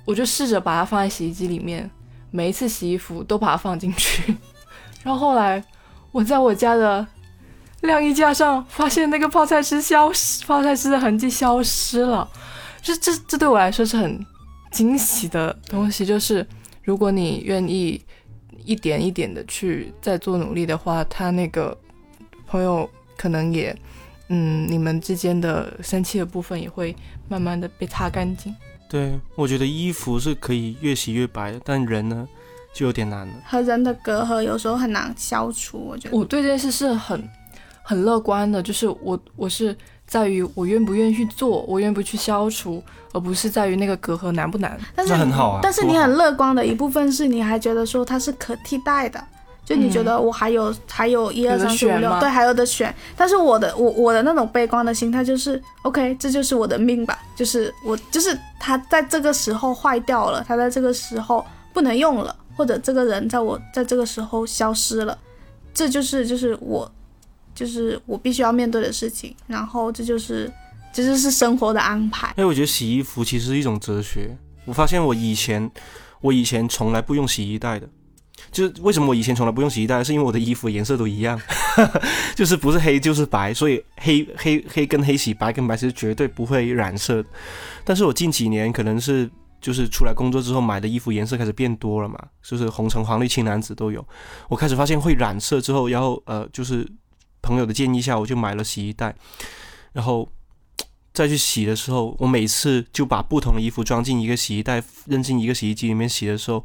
[0.03, 1.89] 我就试着把它放在洗衣机里面，
[2.31, 4.35] 每一次洗衣服都把它放进去。
[5.03, 5.63] 然后后来，
[6.11, 7.05] 我在我家的
[7.81, 12.27] 晾衣架上发现那个泡菜汁消失，泡菜汁的痕迹消失了。
[12.81, 14.25] 这这这对我来说是很
[14.71, 16.05] 惊喜的东西。
[16.05, 16.45] 就是
[16.83, 18.01] 如果你愿意
[18.63, 21.77] 一点一点的去再做努力的话，他那个
[22.47, 23.77] 朋友可能也，
[24.29, 26.95] 嗯，你们之间的生气的部分也会
[27.27, 28.55] 慢慢的被擦干净。
[28.89, 32.27] 对，我觉得衣服是可以越洗越白的，但人呢？
[32.73, 35.77] 就有点难了，和人的隔阂有时候很难消除。
[35.77, 37.23] 我觉得我对这件事是很
[37.83, 39.75] 很乐观的，就是我我是
[40.07, 44.75] 在于我愿不愿意去做，我愿不去消除，而不是在于那个隔阂难不难。
[44.95, 45.59] 但是很好啊。
[45.61, 49.23] 但是你很乐观的一部分是，你还觉得说它是可替代的，
[49.63, 52.93] 就你觉得我还有还有一二三四五六，对，还有的选。
[53.15, 62.35] 但是我的我我的那种悲观的心态就是 OK，这就是我的命吧，就是我就是它在这个时候坏掉了，它在这个时候不能用了。
[62.55, 65.17] 或者这个人在我在这个时候消失了，
[65.73, 66.89] 这就是就是我，
[67.55, 69.35] 就是我必须要面对的事情。
[69.47, 70.51] 然后这就是
[70.93, 72.33] 这就是生活的安排。
[72.37, 74.37] 哎，我觉得洗衣服其实是一种哲学。
[74.65, 75.69] 我发现我以前
[76.21, 77.89] 我以前从来不用洗衣袋的，
[78.51, 80.03] 就是为什么我以前从来不用洗衣袋？
[80.03, 81.41] 是因为我的衣服颜色都一样，
[82.35, 87.23] 就是不是黑就是白，所以黑黑黑跟黑洗，白跟白其实绝对不会染色。
[87.83, 89.29] 但是我近几年可能是。
[89.63, 94.05] 就是出来工作之后买的衣服颜色开始变多了嘛，就是红橙黄绿青蓝紫都有。
[94.49, 96.85] 我开始发现会染色之后，然后呃，就是
[97.41, 99.15] 朋友的建议下，我就买了洗衣袋，
[99.93, 100.29] 然后
[101.13, 106.61] 再去洗的时候，我每次就把不同的衣服装进一个洗衣袋，扔进一个洗衣机里面洗的时候，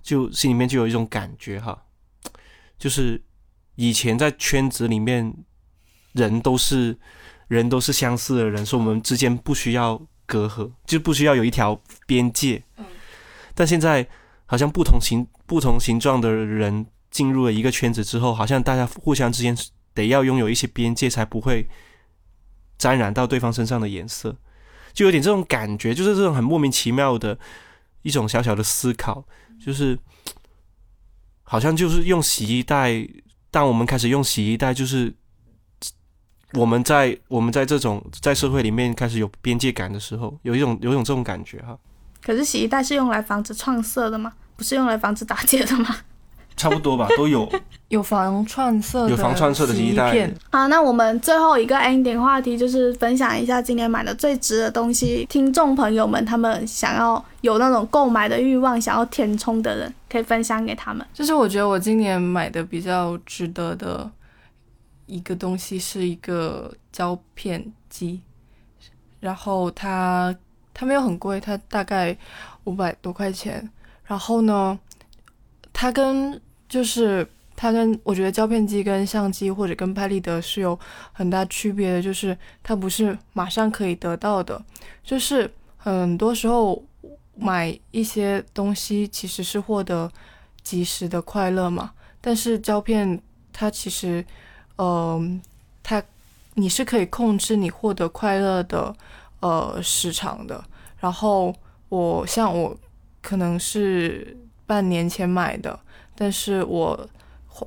[0.00, 1.86] 就心里面就有一种感觉哈，
[2.78, 3.20] 就是
[3.74, 5.34] 以前在圈子里面
[6.12, 6.96] 人都是
[7.48, 10.00] 人都是相似的人，说我们之间不需要。
[10.28, 12.84] 隔阂就不需要有一条边界，嗯，
[13.54, 14.06] 但现在
[14.44, 19.56] 好像不同形不同形状的人进入了一个圈子之后，好像大家互相之间
[19.94, 21.66] 得要拥有一些边界，才不会
[22.76, 24.36] 沾染到对方身上的颜色，
[24.92, 27.38] 就有点这种感觉，就是这种很莫名其妙的
[28.02, 29.24] 一种小小的思考，
[29.58, 29.98] 就是
[31.42, 33.08] 好像就是用洗衣袋，
[33.50, 35.14] 当我们开始用洗衣袋，就是
[36.54, 41.76] 我们在我们在这种在社会里面开始有边界感的时候，有一种有一种这种感觉哈。
[42.22, 44.32] 可是洗衣袋是用来防止创色的吗？
[44.56, 45.96] 不是用来防止打结的吗？
[46.56, 47.48] 差不多吧， 都有
[47.86, 50.28] 有防串色，有防串色的洗衣袋。
[50.50, 55.24] 好，那我们最后一个 ending 话题就是分享一下今年买的最值的东西。
[55.30, 61.06] 听众朋友们，他们想要有那种购买的欲望，想要填充的人，可以分享给他们。
[61.14, 64.10] 就是我觉得我今年买的比较值得的
[65.08, 68.20] 一个东西是一个胶片机，
[69.18, 70.32] 然后它
[70.72, 72.16] 它没有很贵，它大概
[72.64, 73.68] 五百多块钱。
[74.04, 74.78] 然后呢，
[75.72, 80.78] 它跟就是它跟我觉得胶片机跟相机或者跟拍立得是有
[81.12, 84.62] 很大区别的，就是它不是马上可以得到的，
[85.02, 86.82] 就是很多时候
[87.34, 90.10] 买一些东西其实是获得
[90.62, 93.20] 及时的快乐嘛，但是胶片
[93.52, 94.24] 它其实，
[94.78, 95.40] 嗯，
[95.82, 96.02] 它
[96.54, 98.94] 你是可以控制你获得快乐的
[99.40, 100.64] 呃时长的。
[100.98, 101.54] 然后
[101.88, 102.76] 我像我
[103.20, 105.78] 可能是半年前买的。
[106.20, 107.08] 但是我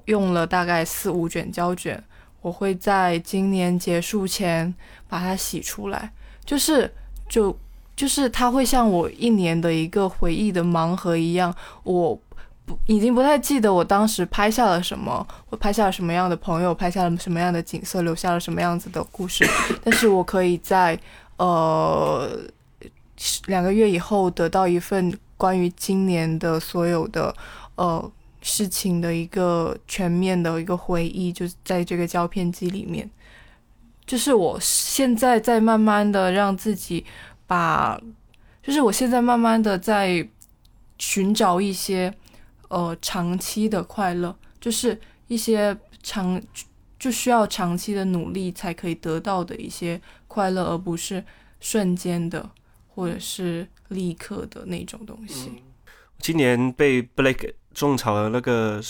[0.07, 2.03] 用了大概四五卷胶卷，
[2.41, 4.75] 我会在今年结束前
[5.07, 6.11] 把它洗出来，
[6.43, 6.93] 就是
[7.29, 7.57] 就
[7.95, 12.19] 就是它会像我一年的一个回忆的盲盒一样，我
[12.85, 19.45] 已经不太记得我当时拍下了什么，我拍下了什么样的朋友，拍下了什么样的景色，留下了什么样子的故事，
[19.83, 20.99] 但是我可以在
[21.37, 22.39] 呃
[23.47, 27.35] 两个月以后得到一份关于今年的所有的
[27.75, 28.11] 呃。
[28.43, 33.07] 事情的一个全面的一个回忆，就是在这个胶片机里面。
[34.03, 37.05] 就是我现在在慢慢的让自己
[37.45, 38.01] 把，
[38.63, 40.27] 就是我现在慢慢的在
[40.97, 42.11] 寻找一些
[42.71, 46.41] 呃长期的快乐，就是一些长
[46.97, 51.23] 就需要长期的努力才可以得到的一些快乐，而不是
[51.59, 52.49] 瞬间的
[52.87, 55.63] 或者是立刻的那种东西。
[56.19, 57.53] 今年被 Blake。
[57.73, 58.81] 种草了那个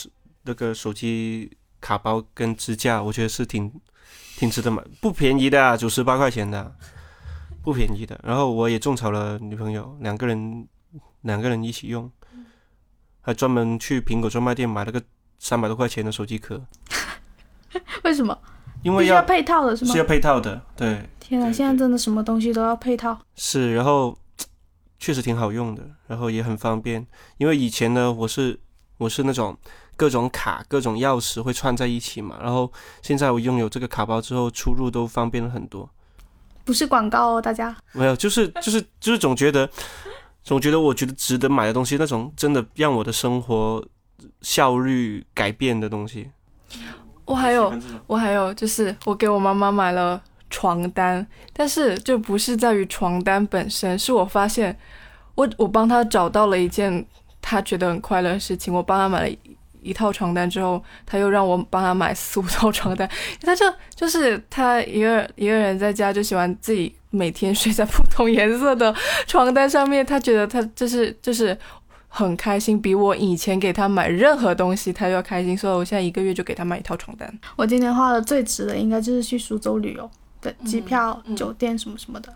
[0.42, 3.72] 那个手机卡包跟支架，我觉得是挺
[4.36, 6.76] 挺值得买，不便宜的，九十八块钱的，
[7.62, 8.20] 不便宜的。
[8.24, 10.68] 然后我也种草了女朋友，两个人
[11.22, 12.12] 两个人一起用，
[13.22, 15.02] 还专门去苹果专卖店买了个
[15.40, 16.62] 三百多块钱的手机壳。
[18.04, 18.38] 为什么？
[18.84, 19.92] 因为要配套的是吗？
[19.92, 21.08] 是要配套的，对。
[21.20, 23.18] 天啊，现在真的什么东西都要配套。
[23.36, 24.18] 是，然后
[25.00, 27.06] 确实挺好用的，然后也很方便。
[27.38, 28.60] 因为以前呢，我是。
[28.98, 29.58] 我是那种
[29.98, 35.90] 各种卡、各种钥匙会串在一起嘛，然后现在我拥有这个卡包之后，出入都方便了很多。
[36.64, 39.68] 不是广告哦，大家没有，就是 就是就是总觉得，
[40.44, 43.86] 总觉得我觉得值得买的东西，那种真的让我的生活
[44.42, 46.30] 效率改变的东西。
[47.26, 47.74] 我还有，
[48.08, 54.78] 我还有，就是我给我妈妈买了床单，但是就不是在于床单本身，是我发现
[55.36, 57.06] 我我帮她找到了一件。
[57.44, 59.36] 她觉得很快乐的事情，我帮她买了
[59.82, 63.10] 一套床单之后，他又让我帮他买四五套床单。
[63.42, 63.66] 他就
[63.96, 68.94] 就是他一个一个人在家就喜欢自己每天睡在不同颜色的
[69.28, 71.58] 床单上面，他觉得他就是就是
[72.08, 75.58] 很开心，比我以前给他买任何东西他要开心。
[75.58, 77.32] 所以我现在一个月就给他买一套床单。
[77.56, 80.10] 我今年花的最值的应该就是去苏州旅游
[80.42, 82.34] 的机票、酒店什么什么的，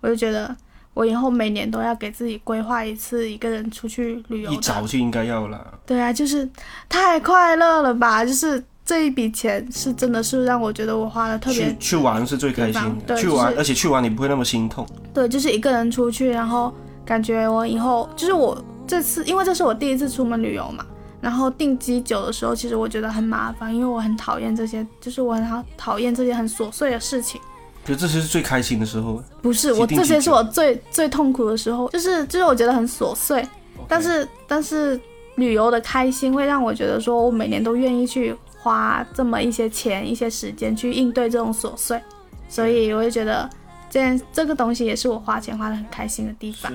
[0.00, 0.56] 我就觉得。
[0.94, 4.50] 我以后每年都要给自己规划一次一个人出去旅游。
[4.50, 5.78] 一早就应该要了。
[5.84, 6.48] 对啊，就是
[6.88, 8.24] 太快乐了吧！
[8.24, 11.70] 就是这一笔钱是真的是让我觉得我花的特别。
[11.70, 14.86] 去去玩是最开心的，去玩，而且去玩你不会那么心痛。
[15.12, 16.72] 对，就是一个人出去，然后
[17.04, 20.86] 感觉我以后就是我这次，因为这是我第一次出门旅游嘛，
[21.20, 27.40] 然后订机酒的时候，其实我觉得很麻烦，因为我很讨厌这些，就是我很讨讨厌这些很琐碎的事情。
[27.84, 33.46] 就这些是最开心的时候，不是我这些是我最最痛苦的时候，就是就是我觉得很琐碎，
[33.86, 34.98] 但是但是
[35.34, 42.00] 旅游的开心会让我觉得说我每年都愿意去花这么一些钱一些时间去应对这种琐碎，
[42.48, 43.48] 所以我就觉得
[43.90, 46.72] 这件这个东西也是我花钱花的很开心的地方。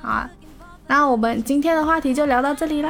[0.00, 0.26] 好，
[0.86, 2.82] 那我们今天的话题就聊到这里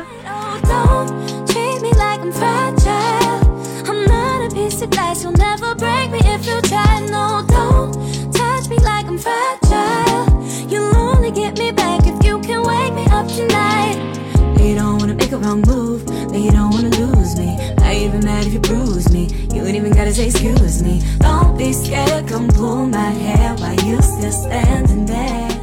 [4.49, 4.55] 了。
[4.55, 7.01] piece of glass, you'll never break me if you try.
[7.11, 7.93] No, don't
[8.33, 10.27] touch me like I'm fragile.
[10.69, 13.99] You'll only get me back if you can wake me up tonight.
[14.61, 17.57] You don't wanna make a wrong move but you don't wanna lose me.
[17.79, 19.29] I even mad if you bruise me.
[19.53, 21.03] You ain't even gotta say excuse me.
[21.19, 25.58] Don't be scared, come pull my hair while you still standing there.